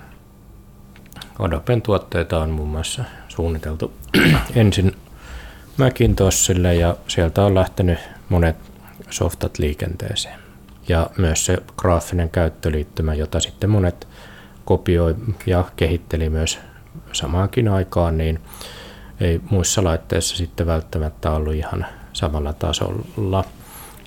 Adoben 1.39 1.83
tuotteita 1.83 2.41
on 2.41 2.51
muun 2.51 2.69
muassa 2.69 3.05
suunniteltu 3.29 3.93
ensin 4.55 4.97
Macintoshille 5.77 6.75
ja 6.75 6.97
sieltä 7.09 7.45
on 7.45 7.55
lähtenyt 7.55 7.99
monet 8.29 8.57
softat 9.11 9.59
liikenteeseen. 9.59 10.39
Ja 10.89 11.11
myös 11.19 11.47
se 11.47 11.59
graafinen 11.77 12.31
käyttöliittymä, 12.31 13.15
jota 13.15 13.41
sitten 13.41 13.71
monet 13.71 14.09
kopioi 14.65 15.17
ja 15.47 15.65
kehitteli 15.77 16.31
myös 16.31 16.59
samaankin 17.13 17.69
aikaan, 17.69 18.19
niin 18.19 18.41
ei 19.21 19.41
muissa 19.51 19.85
laitteissa 19.85 20.37
sitten 20.37 20.67
välttämättä 20.67 21.31
ollut 21.31 21.55
ihan 21.55 21.87
samalla 22.13 22.53
tasolla. 22.53 23.45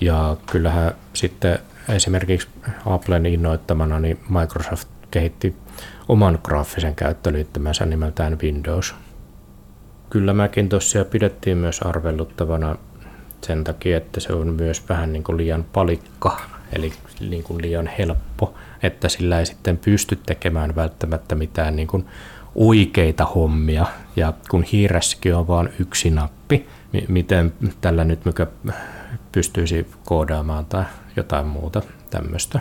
Ja 0.02 0.38
kyllähän 0.46 0.94
sitten 1.14 1.60
esimerkiksi 1.90 2.48
Applen 2.86 3.26
innoittamana 3.26 4.00
niin 4.00 4.20
Microsoft 4.30 4.88
kehitti 5.12 5.56
oman 6.08 6.40
graafisen 6.44 6.96
käyttöliittymänsä 6.96 7.86
nimeltään 7.86 8.40
Windows. 8.42 8.96
Kyllä 10.10 10.34
Macintoshia 10.34 11.06
pidettiin 11.06 11.58
myös 11.58 11.82
arvelluttavana 11.82 12.76
sen 13.42 13.64
takia, 13.64 13.98
että 13.98 14.20
se 14.20 14.34
on 14.34 14.48
myös 14.48 14.90
vähän 14.90 15.14
niin 15.14 15.24
kuin 15.24 15.38
liian 15.38 15.66
palikka, 15.74 16.42
eli 16.74 16.94
niin 17.20 17.44
kuin 17.44 17.62
liian 17.62 17.90
helppo, 17.98 18.54
että 18.84 19.10
sillä 19.10 19.40
ei 19.40 19.46
sitten 19.46 19.78
pysty 19.78 20.16
tekemään 20.26 20.76
välttämättä 20.76 21.36
mitään 21.36 21.76
niin 21.76 21.88
kuin 21.88 22.06
oikeita 22.56 23.26
hommia. 23.26 23.86
Ja 24.16 24.34
kun 24.50 24.64
hiiressäkin 24.64 25.36
on 25.36 25.48
vain 25.48 25.70
yksi 25.80 26.10
nappi, 26.10 26.68
miten 27.08 27.54
tällä 27.82 28.04
nyt 28.04 28.26
mikä 28.26 28.48
pystyisi 29.32 29.88
koodaamaan 30.06 30.66
tai 30.66 30.84
jotain 31.16 31.46
muuta 31.46 31.82
tämmöistä. 32.10 32.60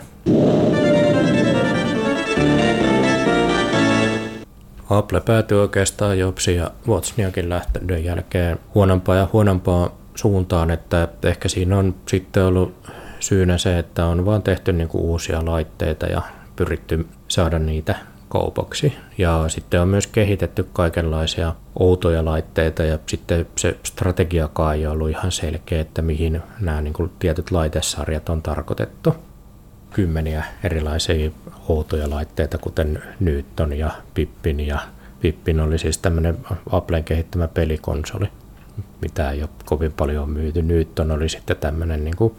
Apple 4.89 5.21
päätyi 5.21 5.57
oikeastaan 5.57 6.19
Jobsin 6.19 6.55
ja 6.55 6.71
Wozniakin 6.87 7.49
lähtöön 7.49 8.03
jälkeen 8.03 8.59
huonompaa 8.75 9.15
ja 9.15 9.27
huonompaa 9.33 9.97
suuntaan, 10.15 10.71
että 10.71 11.07
ehkä 11.23 11.49
siinä 11.49 11.77
on 11.77 11.95
sitten 12.07 12.43
ollut 12.43 12.75
syynä 13.19 13.57
se, 13.57 13.79
että 13.79 14.05
on 14.05 14.25
vaan 14.25 14.43
tehty 14.43 14.73
niinku 14.73 15.11
uusia 15.11 15.45
laitteita 15.45 16.05
ja 16.05 16.21
pyritty 16.55 17.07
saada 17.27 17.59
niitä 17.59 17.95
kaupaksi. 18.29 18.93
Ja 19.17 19.45
sitten 19.47 19.81
on 19.81 19.87
myös 19.87 20.07
kehitetty 20.07 20.67
kaikenlaisia 20.73 21.55
outoja 21.79 22.25
laitteita 22.25 22.83
ja 22.83 22.99
sitten 23.05 23.47
se 23.55 23.77
strategiakaan 23.83 24.75
ei 24.75 24.87
ollut 24.87 25.09
ihan 25.09 25.31
selkeä, 25.31 25.81
että 25.81 26.01
mihin 26.01 26.41
nämä 26.59 26.81
niin 26.81 26.93
kuin 26.93 27.11
tietyt 27.19 27.51
laitesarjat 27.51 28.29
on 28.29 28.41
tarkoitettu. 28.41 29.15
Kymmeniä 29.93 30.43
erilaisia 30.63 31.31
outoja 31.67 32.09
laitteita, 32.09 32.57
kuten 32.57 33.03
Newton 33.19 33.73
ja 33.73 33.91
Pippin 34.13 34.59
ja 34.59 34.79
Pippin 35.21 35.59
oli 35.59 35.77
siis 35.77 35.97
tämmöinen 35.97 36.37
Applen 36.71 37.03
kehittämä 37.03 37.47
pelikonsoli, 37.47 38.29
mitä 39.01 39.31
ei 39.31 39.41
ole 39.41 39.49
kovin 39.65 39.93
paljon 39.93 40.29
myyty. 40.29 40.61
Newton 40.61 41.11
oli 41.11 41.29
sitten 41.29 41.57
tämmöinen 41.57 42.03
niin 42.03 42.15
kuin 42.15 42.35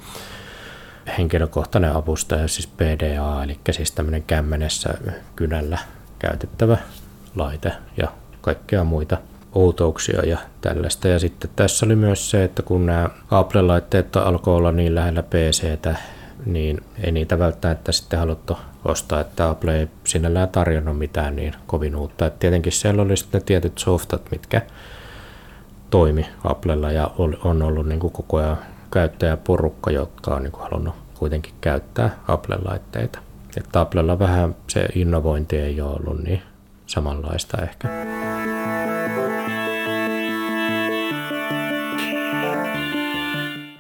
henkilökohtainen 1.19 1.93
avustaja, 1.93 2.49
siis 2.49 2.67
PDA, 2.67 3.45
eli 3.45 3.59
siis 3.71 3.93
tämmöinen 3.93 4.23
kämmenessä 4.23 4.95
kynällä 5.37 5.79
käytettävä 6.19 6.79
laite 7.37 7.73
ja 7.97 8.09
kaikkea 8.41 8.85
muita 8.85 9.17
outouksia 9.53 10.27
ja 10.27 10.39
tällaista. 10.61 11.09
Ja 11.09 11.19
sitten 11.19 11.51
tässä 11.57 11.87
oli 11.87 11.97
myös 11.97 12.31
se, 12.31 12.45
että 12.45 12.63
kun 12.63 12.87
nämä 12.87 13.09
Apple-laitteet 13.31 14.17
alkoi 14.17 14.57
olla 14.57 14.73
niin 14.73 14.95
lähellä 14.95 15.23
PCtä, 15.23 15.97
niin 16.47 16.81
ei 17.03 17.13
niitä 17.13 17.39
välttämättä 17.39 17.93
sitten 17.93 18.19
haluttu 18.19 18.59
ostaa, 18.85 19.21
että 19.21 19.49
Apple 19.49 19.79
ei 19.79 19.89
sinällään 20.05 20.49
tarjonnut 20.49 20.99
mitään 20.99 21.37
niin 21.37 21.55
kovin 21.67 21.97
uutta. 21.97 22.27
Et 22.27 22.39
tietenkin 22.39 22.73
siellä 22.73 23.03
oli 23.03 23.17
sitten 23.17 23.41
ne 23.41 23.45
tietyt 23.45 23.79
softat, 23.79 24.31
mitkä 24.31 24.63
toimi 25.91 26.27
Applella 26.45 26.93
ja 26.93 27.11
on 27.45 27.63
ollut 27.63 27.89
niin 27.89 28.01
kuin 28.01 28.13
koko 28.13 28.37
ajan 28.37 28.59
käyttäjäporukka, 28.93 29.91
jotka 29.91 30.35
on 30.35 30.43
niin 30.43 30.53
kuin 30.53 30.63
halunnut 30.63 30.95
kuitenkin 31.15 31.55
käyttää 31.61 32.19
Apple-laitteita. 32.29 33.19
Että 33.57 33.81
Applella 33.81 34.19
vähän 34.19 34.57
se 34.67 34.89
innovointi 34.95 35.57
ei 35.57 35.81
ole 35.81 35.97
ollut 35.97 36.23
niin 36.23 36.43
samanlaista 36.87 37.63
ehkä. 37.63 37.89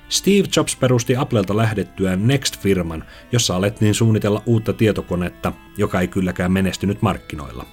Steve 0.08 0.48
Jobs 0.56 0.76
perusti 0.76 1.16
Applelta 1.16 1.56
lähdettyään 1.56 2.26
Next-firman, 2.26 3.04
jossa 3.32 3.56
alettiin 3.56 3.94
suunnitella 3.94 4.42
uutta 4.46 4.72
tietokonetta, 4.72 5.52
joka 5.76 6.00
ei 6.00 6.08
kylläkään 6.08 6.52
menestynyt 6.52 7.02
markkinoilla. 7.02 7.64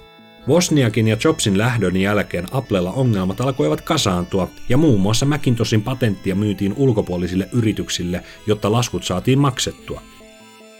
Wozniakin 0.48 1.08
ja 1.08 1.18
Jobsin 1.24 1.58
lähdön 1.58 1.98
jälkeen 1.98 2.46
Applella 2.51 2.92
ongelmat 2.92 3.42
alkoivat 3.42 3.82
kasaantua 3.82 4.50
ja 4.70 4.77
muun 4.77 5.01
muassa 5.01 5.25
Macintoshin 5.25 5.82
patenttia 5.82 6.36
myytiin 6.36 6.74
ulkopuolisille 6.77 7.50
yrityksille, 7.51 8.24
jotta 8.48 8.72
laskut 8.72 9.04
saatiin 9.04 9.39
maksettua. 9.39 10.01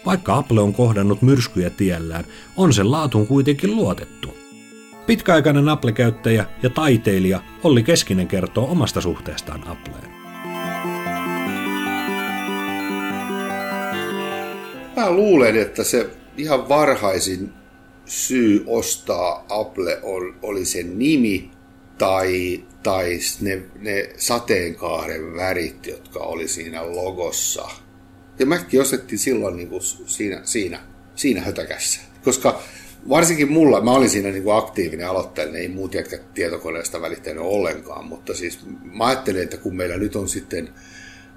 Vaikka 0.06 0.36
Apple 0.36 0.60
on 0.60 0.74
kohdannut 0.74 1.22
myrskyjä 1.22 1.70
tiellään, 1.70 2.24
on 2.56 2.72
sen 2.72 2.90
laatuun 2.90 3.26
kuitenkin 3.26 3.76
luotettu. 3.76 4.36
Pitkäaikainen 5.06 5.68
Apple-käyttäjä 5.68 6.44
ja 6.62 6.70
taiteilija 6.70 7.40
Olli 7.64 7.82
Keskinen 7.82 8.26
kertoo 8.26 8.70
omasta 8.70 9.00
suhteestaan 9.00 9.68
Appleen. 9.68 10.10
Mä 14.96 15.10
luulen, 15.10 15.56
että 15.56 15.84
se 15.84 16.10
ihan 16.36 16.68
varhaisin 16.68 17.57
syy 18.08 18.64
ostaa 18.66 19.46
Apple 19.48 20.00
oli 20.42 20.64
sen 20.64 20.98
nimi 20.98 21.50
tai, 21.98 22.64
tai 22.82 23.18
ne, 23.40 23.62
ne 23.78 24.10
sateenkaaren 24.16 25.36
värit, 25.36 25.86
jotka 25.86 26.20
oli 26.20 26.48
siinä 26.48 26.94
logossa. 26.94 27.68
Ja 28.38 28.46
mäkin 28.46 28.80
ostettiin 28.80 29.18
silloin 29.18 29.56
niin 29.56 29.68
kuin 29.68 29.82
siinä, 30.06 30.40
siinä, 30.44 30.80
siinä 31.14 31.40
hötäkässä. 31.40 32.00
Koska 32.24 32.62
varsinkin 33.08 33.52
mulla, 33.52 33.80
mä 33.80 33.90
olin 33.90 34.10
siinä 34.10 34.30
niin 34.30 34.42
kuin 34.42 34.56
aktiivinen 34.56 35.08
aloitteellinen, 35.08 35.62
ei 35.62 35.68
muut 35.68 35.94
jätkät 35.94 36.34
tietokoneesta 36.34 37.00
välittänyt 37.00 37.42
ollenkaan, 37.42 38.04
mutta 38.04 38.34
siis 38.34 38.58
mä 38.82 39.06
ajattelin, 39.06 39.42
että 39.42 39.56
kun 39.56 39.76
meillä 39.76 39.96
nyt 39.96 40.16
on 40.16 40.28
sitten, 40.28 40.68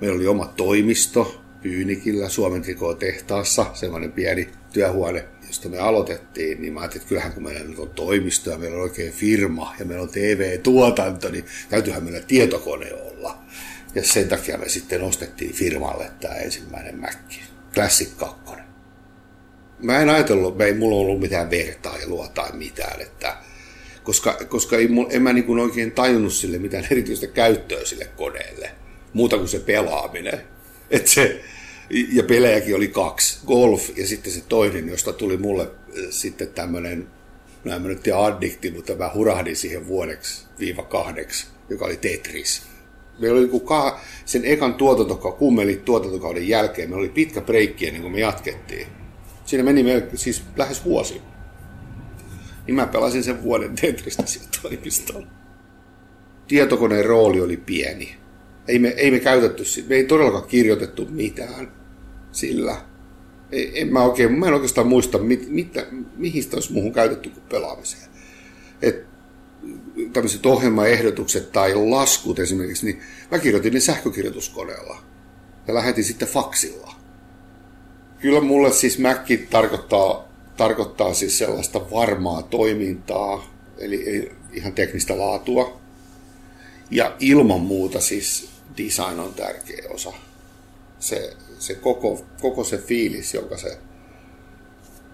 meillä 0.01 0.16
oli 0.16 0.28
oma 0.28 0.46
toimisto 0.46 1.42
Pyynikillä 1.62 2.30
Suomen 2.30 2.63
tehtaassa, 3.00 3.66
semmoinen 3.74 4.12
pieni 4.12 4.50
työhuone, 4.74 5.25
josta 5.51 5.70
me 5.70 5.79
aloitettiin, 5.79 6.62
niin 6.62 6.74
mä 6.74 6.79
ajattelin, 6.79 7.01
että 7.01 7.10
kyllähän 7.10 7.34
kun 7.34 7.43
meillä 7.43 7.63
nyt 7.63 7.79
on 7.79 7.89
toimisto 7.89 8.51
ja 8.51 8.58
meillä 8.58 8.75
on 8.77 8.84
oikein 8.84 9.13
firma 9.13 9.75
ja 9.79 9.86
meillä 9.86 10.03
on 10.03 10.10
TV-tuotanto, 10.10 11.29
niin 11.29 11.46
täytyyhän 11.70 12.03
meillä 12.03 12.22
tietokone 12.22 12.93
olla. 12.93 13.38
Ja 13.96 14.03
sen 14.03 14.29
takia 14.29 14.58
me 14.58 14.70
sitten 14.70 15.03
ostettiin 15.03 15.53
firmalle 15.53 16.12
tämä 16.22 16.36
ensimmäinen 16.36 17.00
Mac, 17.00 17.17
Classic 17.74 18.17
2. 18.17 18.36
Mä 19.79 20.00
en 20.00 20.10
ajatellut, 20.10 20.62
ei 20.62 20.74
mulla 20.74 20.96
ollut 20.96 21.20
mitään 21.20 21.50
vertailua 21.50 22.27
tai 22.27 22.51
mitään, 22.53 23.01
että 23.01 23.38
koska, 24.03 24.34
koska 24.48 24.77
ei, 24.77 24.89
en 25.10 25.22
mä 25.22 25.34
niin 25.34 25.60
oikein 25.60 25.91
tajunnut 25.91 26.34
sille 26.34 26.58
mitään 26.58 26.88
erityistä 26.91 27.27
käyttöä 27.27 27.86
sille 27.86 28.05
koneelle, 28.05 28.72
muuta 29.13 29.38
kuin 29.38 29.50
se 29.50 29.60
pelaaminen. 29.60 30.41
Et 30.89 31.08
se, 31.08 31.41
ja 31.92 32.24
pelejäkin 32.24 32.76
oli 32.76 32.88
kaksi, 32.88 33.40
golf 33.48 33.98
ja 33.98 34.08
sitten 34.08 34.34
se 34.34 34.42
toinen, 34.50 34.90
josta 34.90 35.14
tuli 35.14 35.38
mulle 35.38 35.64
eh, 35.64 36.06
sitten 36.10 36.48
tämmöinen, 36.48 37.08
no 37.64 37.75
en 37.75 37.82
mä 37.82 37.88
nyt 37.88 38.04
tiedä 38.04 38.18
addikti, 38.20 38.72
mutta 38.72 38.96
mä 38.96 39.12
hurahdin 39.14 39.56
siihen 39.56 39.88
vuodeksi 39.88 40.46
viiva 40.60 40.84
kahdeksi, 40.84 41.48
joka 41.70 41.86
oli 41.86 41.98
Tetris. 41.98 42.62
Meillä 43.20 43.40
oli 43.40 43.48
niin 43.48 43.94
sen 44.25 44.46
ekan 44.46 44.74
tuotantokauden, 44.74 45.40
kummeli 45.40 45.82
tuotantokauden 45.86 46.48
jälkeen, 46.48 46.90
meillä 46.90 47.01
oli 47.01 47.10
pitkä 47.10 47.42
breikki 47.42 47.88
ennen 47.88 48.01
kuin 48.01 48.14
me 48.14 48.20
jatkettiin. 48.20 48.88
Siinä 49.46 49.64
meni 49.64 49.84
meillä 49.84 50.08
siis 50.16 50.44
lähes 50.58 50.86
vuosi. 50.86 51.22
Niin 52.68 52.75
mä 52.75 52.88
pelasin 52.88 53.24
sen 53.24 53.44
vuoden 53.44 53.75
Tetristä 53.75 54.25
sieltä 54.25 54.50
toimistolla. 54.62 55.27
Tietokoneen 56.48 57.06
rooli 57.06 57.42
oli 57.42 57.58
pieni. 57.58 58.16
Ei 58.68 58.80
me, 58.80 58.88
ei 58.88 59.12
me 59.12 59.20
käytetty, 59.20 59.64
me 59.88 59.96
ei 59.96 60.04
todellakaan 60.04 60.48
kirjoitettu 60.48 61.08
mitään 61.10 61.80
sillä. 62.31 62.81
En 63.51 63.94
mä, 63.94 64.03
oikein, 64.03 64.39
mä 64.39 64.48
en 64.48 64.53
oikeastaan 64.53 64.87
muista, 64.87 65.17
mit, 65.17 65.50
mitä, 65.50 65.85
mihin 66.17 66.44
sitä 66.44 66.55
olisi 66.55 66.74
muuhun 66.74 66.94
käytetty 66.94 67.29
kuin 67.29 67.44
pelaamiseen. 67.50 68.11
Et, 68.81 69.11
tämmöiset 70.13 70.46
ohjelmaehdotukset 70.46 71.51
tai 71.51 71.75
laskut 71.75 72.39
esimerkiksi, 72.39 72.85
niin 72.85 73.01
mä 73.31 73.39
kirjoitin 73.39 73.74
ne 73.74 73.79
sähkökirjoituskoneella 73.79 75.03
ja 75.67 75.74
lähetin 75.74 76.03
sitten 76.03 76.27
faksilla. 76.27 76.96
Kyllä 78.20 78.41
mulle 78.41 78.72
siis 78.72 79.00
Mac 79.00 79.31
tarkoittaa, 79.50 80.27
tarkoittaa 80.57 81.13
siis 81.13 81.37
sellaista 81.37 81.91
varmaa 81.91 82.44
toimintaa, 82.44 83.53
eli 83.77 84.31
ihan 84.53 84.74
teknistä 84.74 85.20
laatua. 85.20 85.81
Ja 86.91 87.15
ilman 87.20 87.61
muuta 87.61 88.01
siis 88.01 88.50
design 88.77 89.20
on 89.20 89.33
tärkeä 89.33 89.83
osa. 89.89 90.13
Se, 91.01 91.33
se 91.59 91.75
koko, 91.75 92.25
koko 92.42 92.64
se 92.64 92.77
fiilis, 92.77 93.33
joka 93.33 93.57
se 93.57 93.77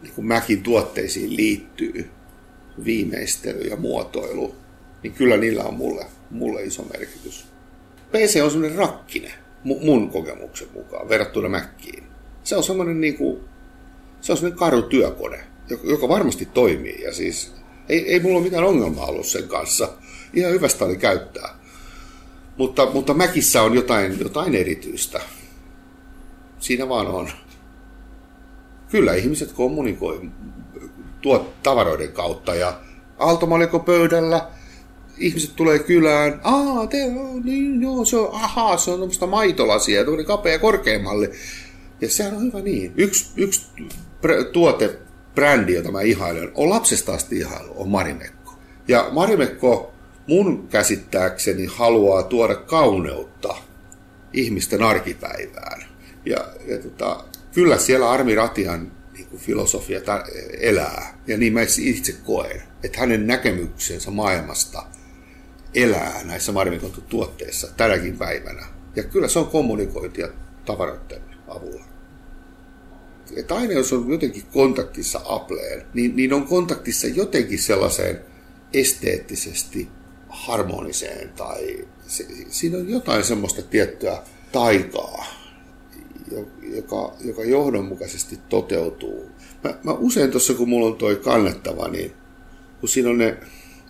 niin 0.02 0.14
kuin 0.14 0.28
Mäkin 0.28 0.64
tuotteisiin 0.64 1.36
liittyy, 1.36 2.10
viimeistely 2.86 3.62
ja 3.62 3.76
muotoilu, 3.76 4.56
niin 5.04 5.14
kyllä 5.14 5.38
niillä 5.38 5.64
on 5.64 5.74
mulle, 5.74 6.06
mulle 6.30 6.64
iso 6.64 6.84
merkitys. 6.84 7.46
PC 8.12 8.42
on 8.44 8.52
semmoinen 8.52 8.78
rakkine 8.78 9.32
mun 9.64 10.10
kokemuksen 10.10 10.68
mukaan 10.74 11.10
verrattuna 11.10 11.50
Mäkkiin. 11.50 12.04
Se 12.44 12.56
on 12.56 12.64
semmoinen 12.64 13.02
niin 13.02 13.18
kuin, 13.18 13.40
se 14.22 14.32
on 14.32 14.38
semmoinen 14.38 14.60
karu 14.60 14.82
työkone, 14.82 15.40
joka 15.84 16.08
varmasti 16.08 16.46
toimii 16.46 17.02
ja 17.02 17.14
siis 17.14 17.54
ei, 17.90 18.14
ei 18.14 18.20
mulla 18.20 18.38
ole 18.38 18.44
mitään 18.44 18.64
ongelmaa 18.64 19.06
ollut 19.06 19.26
sen 19.26 19.48
kanssa. 19.48 19.94
Ihan 20.34 20.52
hyvästä 20.52 20.86
oli 20.86 20.96
käyttää. 20.96 21.60
Mutta, 22.58 22.90
mutta 22.92 23.14
Mäkissä 23.14 23.62
on 23.62 23.76
jotain, 23.76 24.20
jotain 24.20 24.56
erityistä 24.56 25.22
siinä 26.60 26.90
vaan 26.90 27.08
on. 27.08 27.30
Kyllä 28.92 29.14
ihmiset 29.14 29.52
kommunikoi 29.52 30.22
tuot 31.22 31.64
tavaroiden 31.64 32.12
kautta 32.12 32.56
ja 32.56 32.80
aaltomaliko 33.20 33.80
pöydällä, 33.80 34.48
ihmiset 35.18 35.56
tulee 35.56 35.80
kylään, 35.80 36.42
aa, 36.44 36.88
te, 36.88 36.98
niin, 37.44 37.82
joo, 37.82 38.06
se 38.06 38.18
on, 38.18 38.30
ahaa, 38.34 38.78
se 38.78 38.92
on 38.92 39.00
tämmöistä 39.00 39.26
maitolasia, 39.26 40.04
tuommoinen 40.04 40.26
kapea 40.26 40.60
korkeammalle. 40.60 41.32
Ja 42.02 42.10
sehän 42.10 42.36
on 42.36 42.44
hyvä 42.44 42.60
niin. 42.60 42.94
Yksi, 42.98 43.32
yksi 43.38 43.68
tuote, 44.54 45.00
brändi, 45.36 45.74
jota 45.74 45.92
mä 45.92 46.02
ihailen, 46.02 46.52
on 46.56 46.70
lapsesta 46.70 47.14
asti 47.14 47.38
ihailu, 47.38 47.74
on 47.76 47.90
Marimekko. 47.90 48.54
Ja 48.88 49.10
Marimekko 49.12 49.94
mun 50.28 50.68
käsittääkseni 50.68 51.66
haluaa 51.66 52.24
tuoda 52.24 52.56
kauneutta 52.56 53.56
ihmisten 54.34 54.84
arkipäivään. 54.84 55.97
Ja, 56.30 56.48
ja 56.68 56.78
tota, 56.78 57.24
kyllä 57.54 57.78
siellä 57.78 58.10
Armi 58.10 58.36
Ratian 58.36 58.92
niin 59.14 59.28
kuin 59.28 59.42
filosofia 59.42 60.00
elää, 60.60 61.20
ja 61.28 61.38
niin 61.38 61.54
mä 61.54 61.60
itse 61.82 62.16
koen, 62.26 62.64
että 62.84 63.00
hänen 63.00 63.28
näkemyksensä 63.28 64.12
maailmasta 64.12 64.84
elää 65.74 66.24
näissä 66.24 66.52
Marmikon 66.52 66.92
tuotteissa 67.10 67.68
tänäkin 67.78 68.18
päivänä. 68.18 68.66
Ja 68.96 69.04
kyllä 69.04 69.28
se 69.28 69.40
on 69.40 69.48
kommunikointia 69.48 70.28
tavaroiden 70.66 71.22
avulla. 71.48 71.84
Että 73.36 73.56
aina 73.56 73.74
jos 73.74 73.94
on 73.94 74.12
jotenkin 74.12 74.44
kontaktissa 74.54 75.22
Appleen, 75.26 75.86
niin, 75.94 76.16
niin 76.16 76.34
on 76.34 76.48
kontaktissa 76.48 77.08
jotenkin 77.08 77.60
sellaiseen 77.60 78.22
esteettisesti 78.74 79.88
harmoniseen 80.30 81.30
tai 81.30 81.88
se, 82.08 82.26
siinä 82.50 82.78
on 82.78 82.90
jotain 82.90 83.24
semmoista 83.24 83.62
tiettyä 83.62 84.24
taikaa, 84.52 85.26
joka, 86.62 87.16
joka 87.20 87.44
johdonmukaisesti 87.44 88.40
toteutuu. 88.50 89.30
Mä, 89.64 89.78
mä 89.84 89.92
usein 89.92 90.32
tuossa, 90.32 90.54
kun 90.54 90.70
mulla 90.70 90.88
on 90.88 90.96
toi 90.96 91.16
kannettava, 91.16 91.88
niin 91.88 92.12
kun 92.80 92.90
siinä 92.90 93.10
on 93.10 93.18
ne 93.18 93.38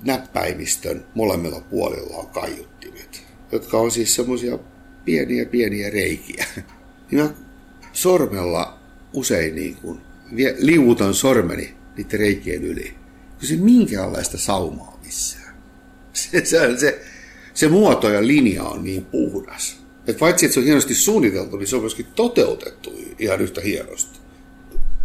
näppäimistön 0.04 1.06
molemmilla 1.16 1.62
puolilla 1.62 2.18
on 2.18 2.28
kaiuttimet, 2.28 3.24
jotka 3.52 3.78
on 3.78 3.92
siis 3.92 4.16
semmoisia 4.16 4.60
pieniä 5.06 5.46
pieniä 5.46 5.90
reikiä. 5.90 6.46
Niin 7.12 7.24
mä 7.24 7.30
sormella 7.94 8.80
usein 9.14 9.56
niin 9.56 9.76
kuin 9.76 10.02
liuutan 10.58 11.14
sormeni 11.14 11.76
niiden 11.98 12.20
reikien 12.20 12.64
yli, 12.64 12.94
kun 13.40 13.48
se 13.48 13.56
minkäänlaista 13.56 14.38
saumaa 14.38 15.00
missään. 15.06 15.56
se, 16.14 16.46
se, 16.46 16.78
se, 16.78 17.02
se 17.54 17.68
muoto 17.68 18.10
ja 18.10 18.28
linja 18.28 18.64
on 18.64 18.84
niin 18.84 19.06
puhdas. 19.06 19.87
Et 20.08 20.18
paitsi, 20.18 20.46
että 20.46 20.54
se 20.54 20.60
on 20.60 20.66
hienosti 20.66 20.96
suunniteltu, 20.96 21.58
niin 21.58 21.68
se 21.68 21.76
on 21.76 21.82
myöskin 21.82 22.08
toteutettu 22.16 22.94
ihan 23.20 23.42
yhtä 23.42 23.62
hienosti. 23.62 24.20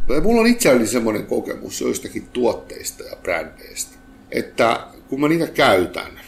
Ja 0.08 0.20
mulla 0.20 0.40
on 0.40 0.46
itselläni 0.46 0.86
semmoinen 0.86 1.26
kokemus 1.26 1.80
joistakin 1.80 2.26
tuotteista 2.32 3.04
ja 3.04 3.16
brändeistä, 3.16 3.96
että 4.30 4.86
kun 5.08 5.20
mä 5.20 5.28
niitä 5.28 5.46
käytän, 5.46 6.20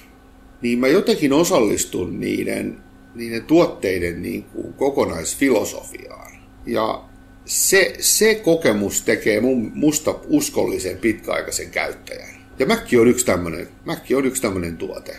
niin 0.62 0.78
mä 0.78 0.88
jotenkin 0.88 1.32
osallistun 1.32 2.20
niiden, 2.20 2.78
niiden 3.14 3.44
tuotteiden 3.44 4.22
niin 4.22 4.44
kuin 4.44 4.72
kokonaisfilosofiaan. 4.72 6.32
Ja 6.66 7.04
se, 7.44 7.94
se 7.98 8.34
kokemus 8.34 9.02
tekee 9.02 9.40
mun, 9.40 9.70
musta 9.74 10.14
uskollisen 10.26 10.96
pitkäaikaisen 10.96 11.70
käyttäjän. 11.70 12.28
Ja 12.58 12.66
Mac 12.66 12.92
on 13.00 13.08
yksi 13.08 13.26
tämmöinen, 13.26 13.68
on 14.16 14.26
yksi 14.26 14.42
tämmöinen 14.42 14.76
tuote, 14.76 15.16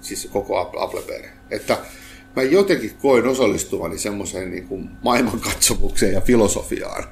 siis 0.00 0.28
koko 0.32 0.58
Apple-perhe. 0.58 1.28
Että 1.50 1.78
mä 2.36 2.42
jotenkin 2.42 2.92
koen 3.02 3.26
osallistuvani 3.26 3.98
semmoiseen 3.98 4.50
niin 4.50 4.68
kuin 4.68 4.90
maailmankatsomukseen 5.02 6.12
ja 6.12 6.20
filosofiaan. 6.20 7.04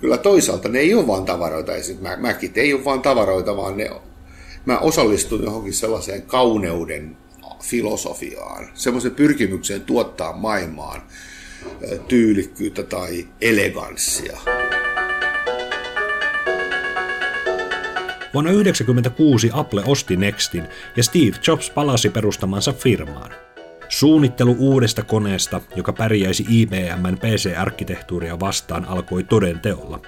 Kyllä 0.00 0.18
toisaalta 0.18 0.68
ne 0.68 0.78
ei 0.78 0.94
ole 0.94 1.06
vaan 1.06 1.24
tavaroita, 1.24 1.72
Macit 2.20 2.58
ei 2.58 2.74
ole 2.74 2.84
vaan 2.84 3.02
tavaroita, 3.02 3.56
vaan 3.56 3.76
ne, 3.76 3.90
mä 4.64 4.78
osallistun 4.78 5.44
johonkin 5.44 5.72
sellaiseen 5.72 6.22
kauneuden 6.22 7.16
filosofiaan, 7.62 8.68
semmoisen 8.74 9.14
pyrkimykseen 9.14 9.80
tuottaa 9.80 10.32
maailmaan 10.32 11.02
tyylikkyyttä 12.08 12.82
tai 12.82 13.26
eleganssia. 13.40 14.38
Vuonna 18.34 18.50
1996 18.50 19.50
Apple 19.52 19.82
osti 19.86 20.16
Nextin 20.16 20.68
ja 20.96 21.02
Steve 21.02 21.36
Jobs 21.46 21.70
palasi 21.70 22.08
perustamansa 22.08 22.72
firmaan. 22.72 23.45
Suunnittelu 23.88 24.56
uudesta 24.58 25.02
koneesta, 25.02 25.60
joka 25.76 25.92
pärjäisi 25.92 26.46
IBMn 26.48 27.18
PC-arkkitehtuuria 27.18 28.40
vastaan, 28.40 28.84
alkoi 28.84 29.24
toden 29.24 29.60
teolla. 29.60 30.00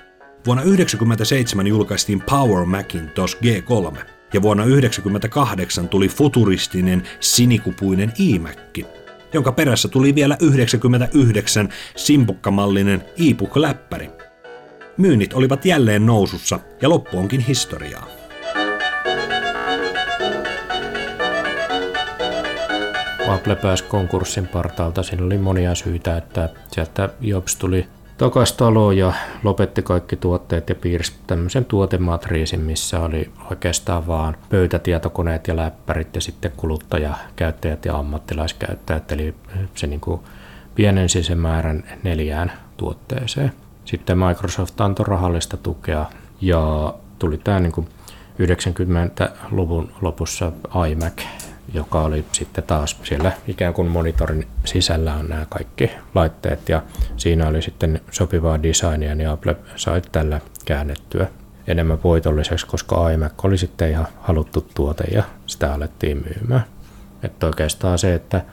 Vuonna 0.47 0.63
1997 0.63 1.67
julkaistiin 1.67 2.21
Power 2.21 2.65
Macintosh 2.65 3.37
G3, 3.37 3.99
ja 4.33 4.43
vuonna 4.43 4.63
1998 4.63 5.89
tuli 5.89 6.09
futuristinen 6.09 7.03
sinikupuinen 7.21 8.13
iMac, 8.19 8.79
jonka 9.33 9.53
perässä 9.53 9.89
tuli 9.89 10.15
vielä 10.15 10.37
99 10.41 11.69
simpukkamallinen 11.97 13.05
e-book-läppäri. 13.17 14.11
Myynnit 14.97 15.33
olivat 15.33 15.65
jälleen 15.65 16.07
nousussa 16.07 16.61
ja 16.83 16.89
loppu 16.89 17.19
onkin 17.19 17.41
historiaa. 17.41 18.07
Apple 23.29 23.57
pääsi 23.57 23.85
konkurssin 23.85 24.49
partaalta. 24.49 25.03
Siinä 25.03 25.25
oli 25.27 25.39
monia 25.39 25.75
syitä, 25.75 26.17
että 26.17 26.49
sieltä 26.73 27.09
Jobs 27.21 27.57
tuli 27.57 27.87
takas 28.19 28.53
taloon 28.53 28.97
ja 28.97 29.13
lopetti 29.43 29.83
kaikki 29.83 30.17
tuotteet 30.17 30.69
ja 30.69 30.75
piirsi 30.75 31.13
tämmöisen 31.27 31.65
tuotematriisin, 31.65 32.61
missä 32.61 33.01
oli 33.01 33.31
oikeastaan 33.51 34.07
vaan 34.07 34.37
pöytätietokoneet 34.49 35.49
ja 35.49 35.57
läppärit 35.57 36.15
ja 36.15 36.21
sitten 36.21 36.53
kuluttajakäyttäjät 36.57 37.85
ja 37.85 37.97
ammattilaiskäyttäjät, 37.97 39.13
eli 39.13 39.35
se 39.75 39.87
niin 39.87 40.01
kuin 40.01 40.21
pienensi 40.75 41.23
sen 41.23 41.39
määrän 41.39 41.85
neljään 42.03 42.53
tuotteeseen. 42.77 43.53
Sitten 43.85 44.19
Microsoft 44.19 44.81
antoi 44.81 45.07
rahallista 45.07 45.57
tukea 45.57 46.07
ja 46.41 46.95
tuli 47.19 47.39
tämä 47.39 47.61
niin 47.61 47.89
90-luvun 48.43 49.93
lopussa 50.01 50.53
iMac, 50.91 51.23
joka 51.75 52.03
oli 52.03 52.25
sitten 52.33 52.65
taas 52.65 52.97
siellä 53.03 53.33
ikään 53.49 53.75
kuin 53.75 53.89
monitorin 53.89 54.47
sisällä 54.65 55.15
on 55.15 55.29
nämä 55.29 55.47
kaikki 55.51 55.91
laitteet 56.15 56.69
ja 56.69 56.83
siinä 57.17 57.49
oli 57.49 57.63
sitten 57.63 58.01
sopivaa 58.11 58.63
designia, 58.63 59.15
niin 59.15 59.29
Apple 59.29 59.57
sai 59.77 60.03
tällä 60.13 60.41
käännettyä 60.65 61.27
enemmän 61.67 62.03
voitolliseksi, 62.05 62.67
koska 62.67 63.11
iMac 63.11 63.45
oli 63.45 63.59
sitten 63.59 63.91
ihan 63.91 64.07
haluttu 64.21 64.67
tuote 64.75 65.05
ja 65.13 65.23
sitä 65.47 65.75
alettiin 65.75 66.25
myymään. 66.25 66.65
Että 67.23 67.47
oikeastaan 67.47 67.99
se, 67.99 68.15
että 68.15 68.45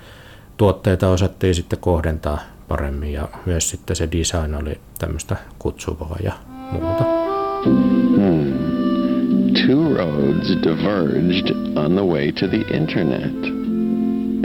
tuotteita 0.58 1.10
osattiin 1.10 1.56
sitten 1.56 1.80
kohdentaa 1.80 2.40
paremmin 2.68 3.14
ja 3.14 3.30
myös 3.46 3.70
sitten 3.70 3.96
se 3.96 4.10
design 4.12 4.56
oli 4.56 4.80
tämmöistä 5.00 5.36
kutsuvaa 5.60 6.18
ja 6.24 6.34
muuta. 6.72 7.04
Hmm. 7.66 8.65
Two 9.56 9.96
roads 9.96 10.56
diverged 10.62 11.52
on 11.78 11.96
the 11.96 12.04
way 12.04 12.32
to 12.32 12.48
the 12.48 12.68
internet. 12.76 13.34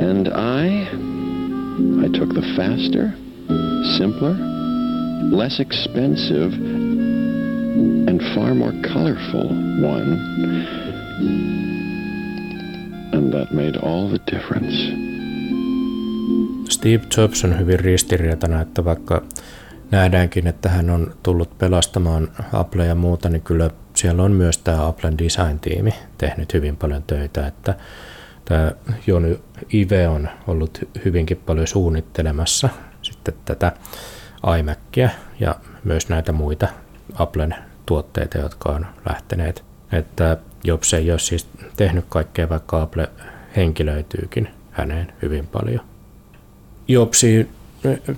And 0.01 0.29
I, 0.29 0.87
I 2.05 2.09
took 2.17 2.33
the 2.33 2.47
faster, 2.57 3.13
simpler, 3.99 4.35
less 5.31 5.61
expensive, 5.61 6.53
and 8.09 8.21
far 8.35 8.55
more 8.55 8.73
colorful 8.83 9.49
one. 9.83 10.11
And 13.13 13.33
that 13.33 13.53
made 13.53 13.77
all 13.77 14.09
the 14.09 14.19
difference. 14.19 14.75
Steve 16.73 17.07
Jobs 17.17 17.45
on 17.45 17.59
hyvin 17.59 17.81
ristiriitainen, 17.81 18.61
että 18.61 18.85
vaikka 18.85 19.23
nähdäänkin, 19.91 20.47
että 20.47 20.69
hän 20.69 20.91
on 20.91 21.15
tullut 21.23 21.59
pelastamaan 21.59 22.29
Apple 22.53 22.87
ja 22.87 22.95
muuta, 22.95 23.29
niin 23.29 23.43
kyllä 23.43 23.71
siellä 23.95 24.23
on 24.23 24.33
myös 24.33 24.59
tämä 24.59 24.87
Applen 24.87 25.19
design-tiimi 25.19 25.95
tehnyt 26.19 26.55
hyvin 26.55 26.77
paljon 26.77 27.03
töitä, 27.03 27.47
että 27.47 27.75
tämä 28.45 28.73
Joni 29.07 29.41
Ive 29.75 30.09
on 30.09 30.29
ollut 30.47 30.79
hyvinkin 31.05 31.37
paljon 31.37 31.67
suunnittelemassa 31.67 32.69
sitten 33.03 33.35
tätä 33.45 33.73
iMacia 34.59 35.11
ja 35.41 35.55
myös 35.85 36.09
näitä 36.09 36.33
muita 36.33 36.69
Applen 37.15 37.55
tuotteita, 37.87 38.39
jotka 38.39 38.69
on 38.69 38.87
lähteneet. 39.09 39.65
Että 39.93 40.37
Jobs 40.65 40.95
ei 40.95 41.11
ole 41.11 41.19
siis 41.19 41.49
tehnyt 41.77 42.05
kaikkea, 42.09 42.49
vaikka 42.49 42.83
Apple 42.83 43.09
henkilöityykin 43.57 44.49
häneen 44.71 45.13
hyvin 45.23 45.47
paljon. 45.47 45.81
Jobsi 46.89 47.51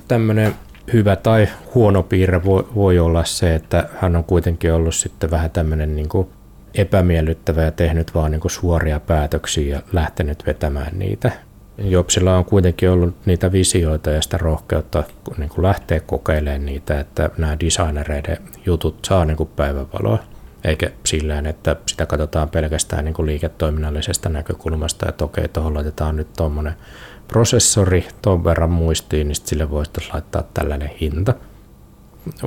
tämmöinen 0.08 0.54
hyvä 0.92 1.16
tai 1.16 1.48
huono 1.74 2.02
piirre 2.02 2.44
voi, 2.44 2.68
voi 2.74 2.98
olla 2.98 3.24
se, 3.24 3.54
että 3.54 3.88
hän 4.00 4.16
on 4.16 4.24
kuitenkin 4.24 4.72
ollut 4.72 4.94
sitten 4.94 5.30
vähän 5.30 5.50
tämmöinen 5.50 5.96
niin 5.96 6.08
kuin 6.08 6.28
epämiellyttävä 6.74 7.62
ja 7.62 7.70
tehnyt 7.70 8.14
vaan 8.14 8.30
niin 8.30 8.40
kuin 8.40 8.52
suoria 8.52 9.00
päätöksiä 9.00 9.76
ja 9.76 9.82
lähtenyt 9.92 10.46
vetämään 10.46 10.98
niitä. 10.98 11.32
Jobsilla 11.78 12.36
on 12.36 12.44
kuitenkin 12.44 12.90
ollut 12.90 13.16
niitä 13.26 13.52
visioita 13.52 14.10
ja 14.10 14.22
sitä 14.22 14.38
rohkeutta 14.38 15.04
niin 15.38 15.48
kuin 15.48 15.62
lähteä 15.62 16.00
kokeilemaan 16.00 16.66
niitä, 16.66 17.00
että 17.00 17.30
nämä 17.38 17.56
designereiden 17.60 18.38
jutut 18.66 19.04
saa 19.04 19.24
niin 19.24 19.36
kuin 19.36 19.48
päivävaloa. 19.56 20.18
Eikä 20.64 20.90
sillä 21.06 21.42
että 21.48 21.76
sitä 21.86 22.06
katsotaan 22.06 22.48
pelkästään 22.48 23.04
niin 23.04 23.14
kuin 23.14 23.26
liiketoiminnallisesta 23.26 24.28
näkökulmasta, 24.28 25.08
että 25.08 25.24
okei, 25.24 25.48
tuohon 25.48 25.74
laitetaan 25.74 26.16
nyt 26.16 26.32
tuommoinen 26.36 26.74
prosessori 27.32 28.08
tuon 28.22 28.44
verran 28.44 28.70
muistiin, 28.70 29.28
niin 29.28 29.36
sille 29.36 29.70
voisi 29.70 29.90
laittaa 30.12 30.42
tällainen 30.54 30.90
hinta. 31.00 31.34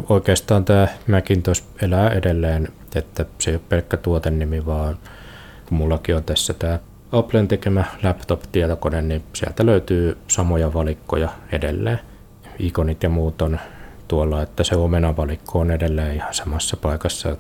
Oikeastaan 0.10 0.66
tämä 0.66 0.88
Macintosh 1.08 1.64
elää 1.82 2.10
edelleen, 2.10 2.68
että 2.96 3.26
se 3.40 3.52
ei 3.52 3.56
ole 3.56 3.64
pelkkä 3.70 3.98
tuotennimi, 3.98 4.66
vaan 4.66 4.98
kun 5.70 5.78
mullakin 5.78 6.16
on 6.16 6.24
tässä 6.24 6.54
tämä 6.54 6.80
Applen 7.12 7.48
tekemä 7.48 7.84
laptop-tietokone, 8.04 9.02
niin 9.02 9.24
sieltä 9.34 9.66
löytyy 9.66 10.18
samoja 10.28 10.74
valikkoja 10.74 11.30
edelleen. 11.52 12.00
Ikonit 12.60 13.04
ja 13.04 13.10
muut 13.10 13.42
on 13.42 13.60
tuolla, 14.08 14.42
että 14.42 14.64
se 14.64 14.76
omenavalikko 14.76 15.60
on 15.60 15.72
edelleen 15.72 16.16
ihan 16.16 16.34
samassa 16.34 16.78
paikassa. 16.78 17.38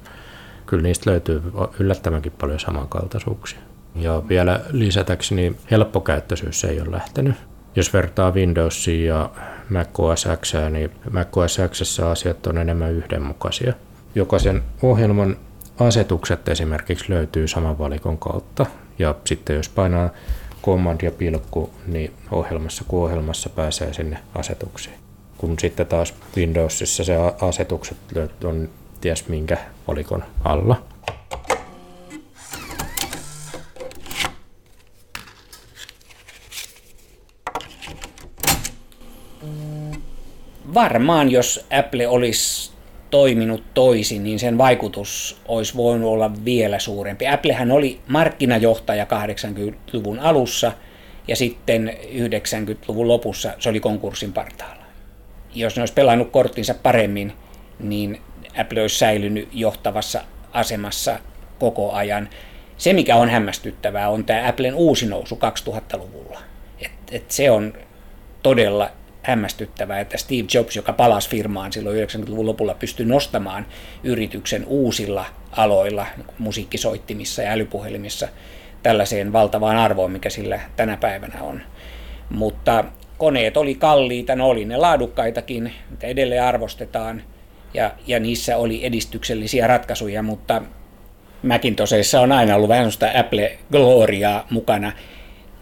Kyllä 0.65 0.84
niistä 0.84 1.10
löytyy 1.10 1.43
yllättävänkin 1.79 2.31
paljon 2.31 2.60
samankaltaisuuksia. 2.60 3.60
Ja 3.95 4.23
vielä 4.29 4.62
lisätäkseni 4.71 5.55
helppokäyttöisyys 5.71 6.63
ei 6.63 6.81
ole 6.81 6.91
lähtenyt. 6.91 7.36
Jos 7.75 7.93
vertaa 7.93 8.31
Windowsia 8.34 9.15
ja 9.15 9.29
Mac 9.69 9.99
OS 9.99 10.27
X, 10.41 10.53
niin 10.69 10.91
Mac 11.12 11.38
OS 11.38 11.58
X 11.71 11.99
asiat 11.99 12.47
on 12.47 12.58
enemmän 12.58 12.91
yhdenmukaisia. 12.91 13.73
Jokaisen 14.15 14.63
ohjelman 14.81 15.38
asetukset 15.79 16.49
esimerkiksi 16.49 17.05
löytyy 17.10 17.47
saman 17.47 17.79
valikon 17.79 18.17
kautta. 18.17 18.65
Ja 18.99 19.15
sitten 19.25 19.55
jos 19.55 19.69
painaa 19.69 20.10
command 20.63 21.01
ja 21.01 21.12
pilkku, 21.12 21.69
niin 21.88 22.13
ohjelmassa 22.31 22.84
kuin 22.88 23.03
ohjelmassa 23.03 23.49
pääsee 23.49 23.93
sinne 23.93 24.17
asetuksiin. 24.36 24.95
Kun 25.38 25.60
sitten 25.60 25.88
taas 25.88 26.13
Windowsissa 26.38 27.03
se 27.03 27.15
asetukset 27.41 27.97
on 28.43 28.69
ties 29.01 29.27
minkä 29.27 29.58
valikon 29.88 30.23
alla. 30.43 30.84
Varmaan 40.75 41.31
jos 41.31 41.65
Apple 41.79 42.07
olisi 42.07 42.71
toiminut 43.11 43.63
toisin, 43.73 44.23
niin 44.23 44.39
sen 44.39 44.57
vaikutus 44.57 45.41
olisi 45.47 45.75
voinut 45.75 46.09
olla 46.09 46.31
vielä 46.45 46.79
suurempi. 46.79 47.27
Applehän 47.27 47.71
oli 47.71 47.99
markkinajohtaja 48.07 49.05
80-luvun 49.05 50.19
alussa 50.19 50.71
ja 51.27 51.35
sitten 51.35 51.93
90-luvun 52.13 53.07
lopussa 53.07 53.53
se 53.59 53.69
oli 53.69 53.79
konkurssin 53.79 54.33
partaalla. 54.33 54.85
Jos 55.53 55.75
ne 55.75 55.81
olisi 55.81 55.93
pelannut 55.93 56.31
korttinsa 56.31 56.73
paremmin, 56.73 57.33
niin 57.79 58.21
Apple 58.57 58.81
olisi 58.81 58.97
säilynyt 58.97 59.49
johtavassa 59.51 60.21
asemassa 60.53 61.19
koko 61.59 61.91
ajan. 61.91 62.29
Se, 62.77 62.93
mikä 62.93 63.15
on 63.15 63.29
hämmästyttävää, 63.29 64.09
on 64.09 64.25
tämä 64.25 64.47
Applen 64.47 64.75
uusi 64.75 65.05
nousu 65.05 65.39
2000-luvulla. 65.69 66.39
Et, 66.79 66.91
et 67.11 67.31
se 67.31 67.51
on 67.51 67.73
todella 68.43 68.91
hämmästyttävää, 69.25 69.99
että 69.99 70.17
Steve 70.17 70.47
Jobs, 70.53 70.75
joka 70.75 70.93
palasi 70.93 71.29
firmaan 71.29 71.73
silloin 71.73 72.07
90-luvun 72.07 72.45
lopulla, 72.45 72.73
pystyi 72.73 73.05
nostamaan 73.05 73.65
yrityksen 74.03 74.65
uusilla 74.65 75.25
aloilla, 75.51 76.05
musiikkisoittimissa 76.38 77.41
ja 77.41 77.51
älypuhelimissa, 77.51 78.27
tällaiseen 78.83 79.33
valtavaan 79.33 79.77
arvoon, 79.77 80.11
mikä 80.11 80.29
sillä 80.29 80.59
tänä 80.75 80.97
päivänä 80.97 81.41
on. 81.41 81.61
Mutta 82.29 82.83
koneet 83.17 83.57
oli 83.57 83.75
kalliita, 83.75 84.35
ne 84.35 84.43
oli 84.43 84.65
ne 84.65 84.77
laadukkaitakin, 84.77 85.73
mitä 85.89 86.07
edelleen 86.07 86.43
arvostetaan, 86.43 87.23
ja, 87.73 87.91
ja 88.07 88.19
niissä 88.19 88.57
oli 88.57 88.85
edistyksellisiä 88.85 89.67
ratkaisuja, 89.67 90.21
mutta 90.23 90.61
Macintosheissa 91.43 92.21
on 92.21 92.31
aina 92.31 92.55
ollut 92.55 92.69
vähän 92.69 92.91
sellaista 92.91 93.19
Apple 93.19 93.57
Gloriaa 93.71 94.47
mukana, 94.49 94.91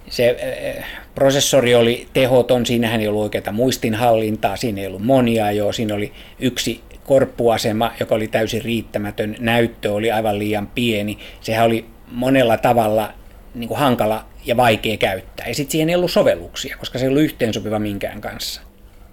se 0.10 0.38
äh, 0.78 0.86
prosessori 1.16 1.76
oli 1.76 2.08
tehoton, 2.14 2.66
siinähän 2.66 3.02
ei 3.02 3.08
ollut 3.08 3.24
oikeaa 3.24 3.52
muistinhallintaa, 3.52 4.56
siinä 4.56 4.82
ei 4.82 4.88
ollut 4.88 5.06
monia 5.06 5.52
jo, 5.52 5.72
siinä 5.72 5.96
oli 5.96 6.12
yksi 6.40 6.82
korppuasema, 7.04 7.92
joka 8.00 8.16
oli 8.16 8.28
täysin 8.28 8.62
riittämätön, 8.62 9.36
näyttö 9.40 9.94
oli 9.94 10.12
aivan 10.12 10.40
liian 10.40 10.68
pieni, 10.68 11.18
sehän 11.42 11.66
oli 11.66 11.86
monella 12.12 12.58
tavalla 12.58 13.14
niin 13.56 13.68
kuin 13.68 13.80
hankala 13.80 14.26
ja 14.46 14.58
vaikea 14.58 14.98
käyttää. 14.98 15.48
Ja 15.48 15.56
sitten 15.56 15.72
siihen 15.72 15.90
ei 15.90 15.96
ollut 15.96 16.12
sovelluksia, 16.12 16.78
koska 16.78 17.00
se 17.00 17.06
ei 17.06 17.10
ollut 17.10 17.24
yhteensopiva 17.24 17.80
minkään 17.80 18.22
kanssa. 18.22 18.62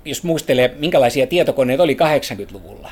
Jos 0.05 0.23
muistelee, 0.23 0.75
minkälaisia 0.79 1.27
tietokoneita 1.27 1.83
oli 1.83 1.97
80-luvulla, 2.01 2.91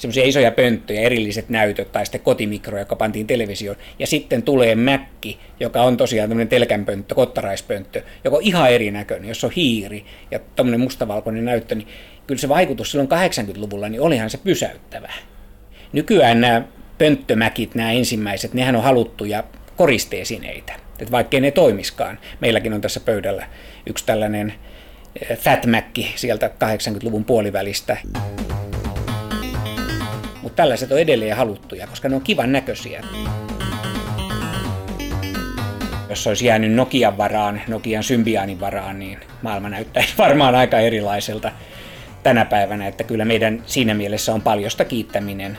semmoisia 0.00 0.24
isoja 0.24 0.52
pönttöjä, 0.52 1.00
erilliset 1.00 1.48
näytöt 1.48 1.92
tai 1.92 2.06
sitten 2.06 2.20
kotimikro, 2.20 2.78
joka 2.78 2.96
pantiin 2.96 3.26
televisioon. 3.26 3.76
Ja 3.98 4.06
sitten 4.06 4.42
tulee 4.42 4.74
Mäkki, 4.74 5.38
joka 5.60 5.82
on 5.82 5.96
tosiaan 5.96 6.28
tämmöinen 6.28 6.48
telkänpönttö, 6.48 7.14
kottaraispönttö, 7.14 8.02
joka 8.24 8.36
on 8.36 8.42
ihan 8.42 8.70
erinäköinen, 8.70 9.28
jos 9.28 9.44
on 9.44 9.50
hiiri 9.56 10.04
ja 10.30 10.38
tämmöinen 10.56 10.80
mustavalkoinen 10.80 11.44
näyttö, 11.44 11.74
niin 11.74 11.88
kyllä 12.26 12.40
se 12.40 12.48
vaikutus 12.48 12.90
silloin 12.90 13.08
80-luvulla, 13.10 13.88
niin 13.88 14.00
olihan 14.00 14.30
se 14.30 14.38
pysäyttävä. 14.38 15.12
Nykyään 15.92 16.40
nämä 16.40 16.62
pönttömäkit, 16.98 17.74
nämä 17.74 17.92
ensimmäiset, 17.92 18.54
nehän 18.54 18.76
on 18.76 18.82
haluttuja 18.82 19.44
koristeesineitä, 19.76 20.72
että 20.98 21.12
vaikkei 21.12 21.40
ne 21.40 21.50
toimiskaan. 21.50 22.18
Meilläkin 22.40 22.72
on 22.72 22.80
tässä 22.80 23.00
pöydällä 23.00 23.46
yksi 23.86 24.06
tällainen 24.06 24.54
eh, 25.30 25.38
Fat 25.38 25.66
Mac 25.66 26.06
sieltä 26.16 26.50
80-luvun 26.64 27.24
puolivälistä 27.24 27.96
mutta 30.50 30.62
tällaiset 30.62 30.92
on 30.92 30.98
edelleen 30.98 31.36
haluttuja, 31.36 31.86
koska 31.86 32.08
ne 32.08 32.14
on 32.14 32.22
kivan 32.22 32.52
näköisiä. 32.52 33.04
Jos 36.08 36.26
olisi 36.26 36.46
jäänyt 36.46 36.72
Nokian 36.72 37.18
varaan, 37.18 37.60
Nokian 37.68 38.02
Symbianin 38.02 38.60
varaan, 38.60 38.98
niin 38.98 39.18
maailma 39.42 39.68
näyttäisi 39.68 40.14
varmaan 40.18 40.54
aika 40.54 40.78
erilaiselta 40.78 41.52
tänä 42.22 42.44
päivänä, 42.44 42.86
että 42.86 43.04
kyllä 43.04 43.24
meidän 43.24 43.62
siinä 43.66 43.94
mielessä 43.94 44.34
on 44.34 44.42
paljosta 44.42 44.84
kiittäminen 44.84 45.58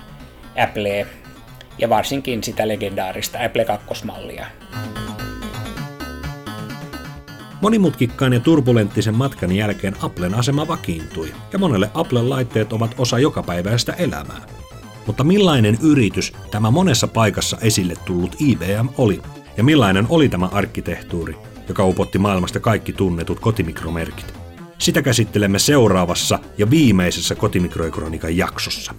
Apple 0.63 1.08
ja 1.77 1.89
varsinkin 1.89 2.43
sitä 2.43 2.67
legendaarista 2.67 3.39
Apple 3.45 3.63
2-mallia. 3.63 4.45
Monimutkikkaan 7.62 8.34
ja 8.34 8.39
turbulenttisen 8.39 9.15
matkan 9.15 9.51
jälkeen 9.51 9.95
Applen 10.01 10.34
asema 10.34 10.67
vakiintui, 10.67 11.34
ja 11.54 11.60
monelle 11.60 11.89
Applen 11.93 12.30
laitteet 12.30 12.73
ovat 12.73 12.95
osa 12.97 13.19
jokapäiväistä 13.19 13.93
elämää. 13.93 14.61
Mutta 15.08 15.24
millainen 15.24 15.78
yritys 15.82 16.34
tämä 16.52 16.72
monessa 16.72 17.08
paikassa 17.08 17.58
esille 17.62 17.94
tullut 18.06 18.36
IBM 18.40 18.88
oli? 18.98 19.22
Ja 19.58 19.64
millainen 19.64 20.06
oli 20.10 20.30
tämä 20.30 20.50
arkkitehtuuri, 20.52 21.36
joka 21.68 21.86
upotti 21.86 22.20
maailmasta 22.20 22.60
kaikki 22.60 22.94
tunnetut 22.94 23.40
kotimikromerkit? 23.40 24.34
Sitä 24.78 25.02
käsittelemme 25.02 25.60
seuraavassa 25.60 26.40
ja 26.58 26.70
viimeisessä 26.70 27.36
Kotimikroikronikan 27.36 28.38
jaksossa. 28.38 28.94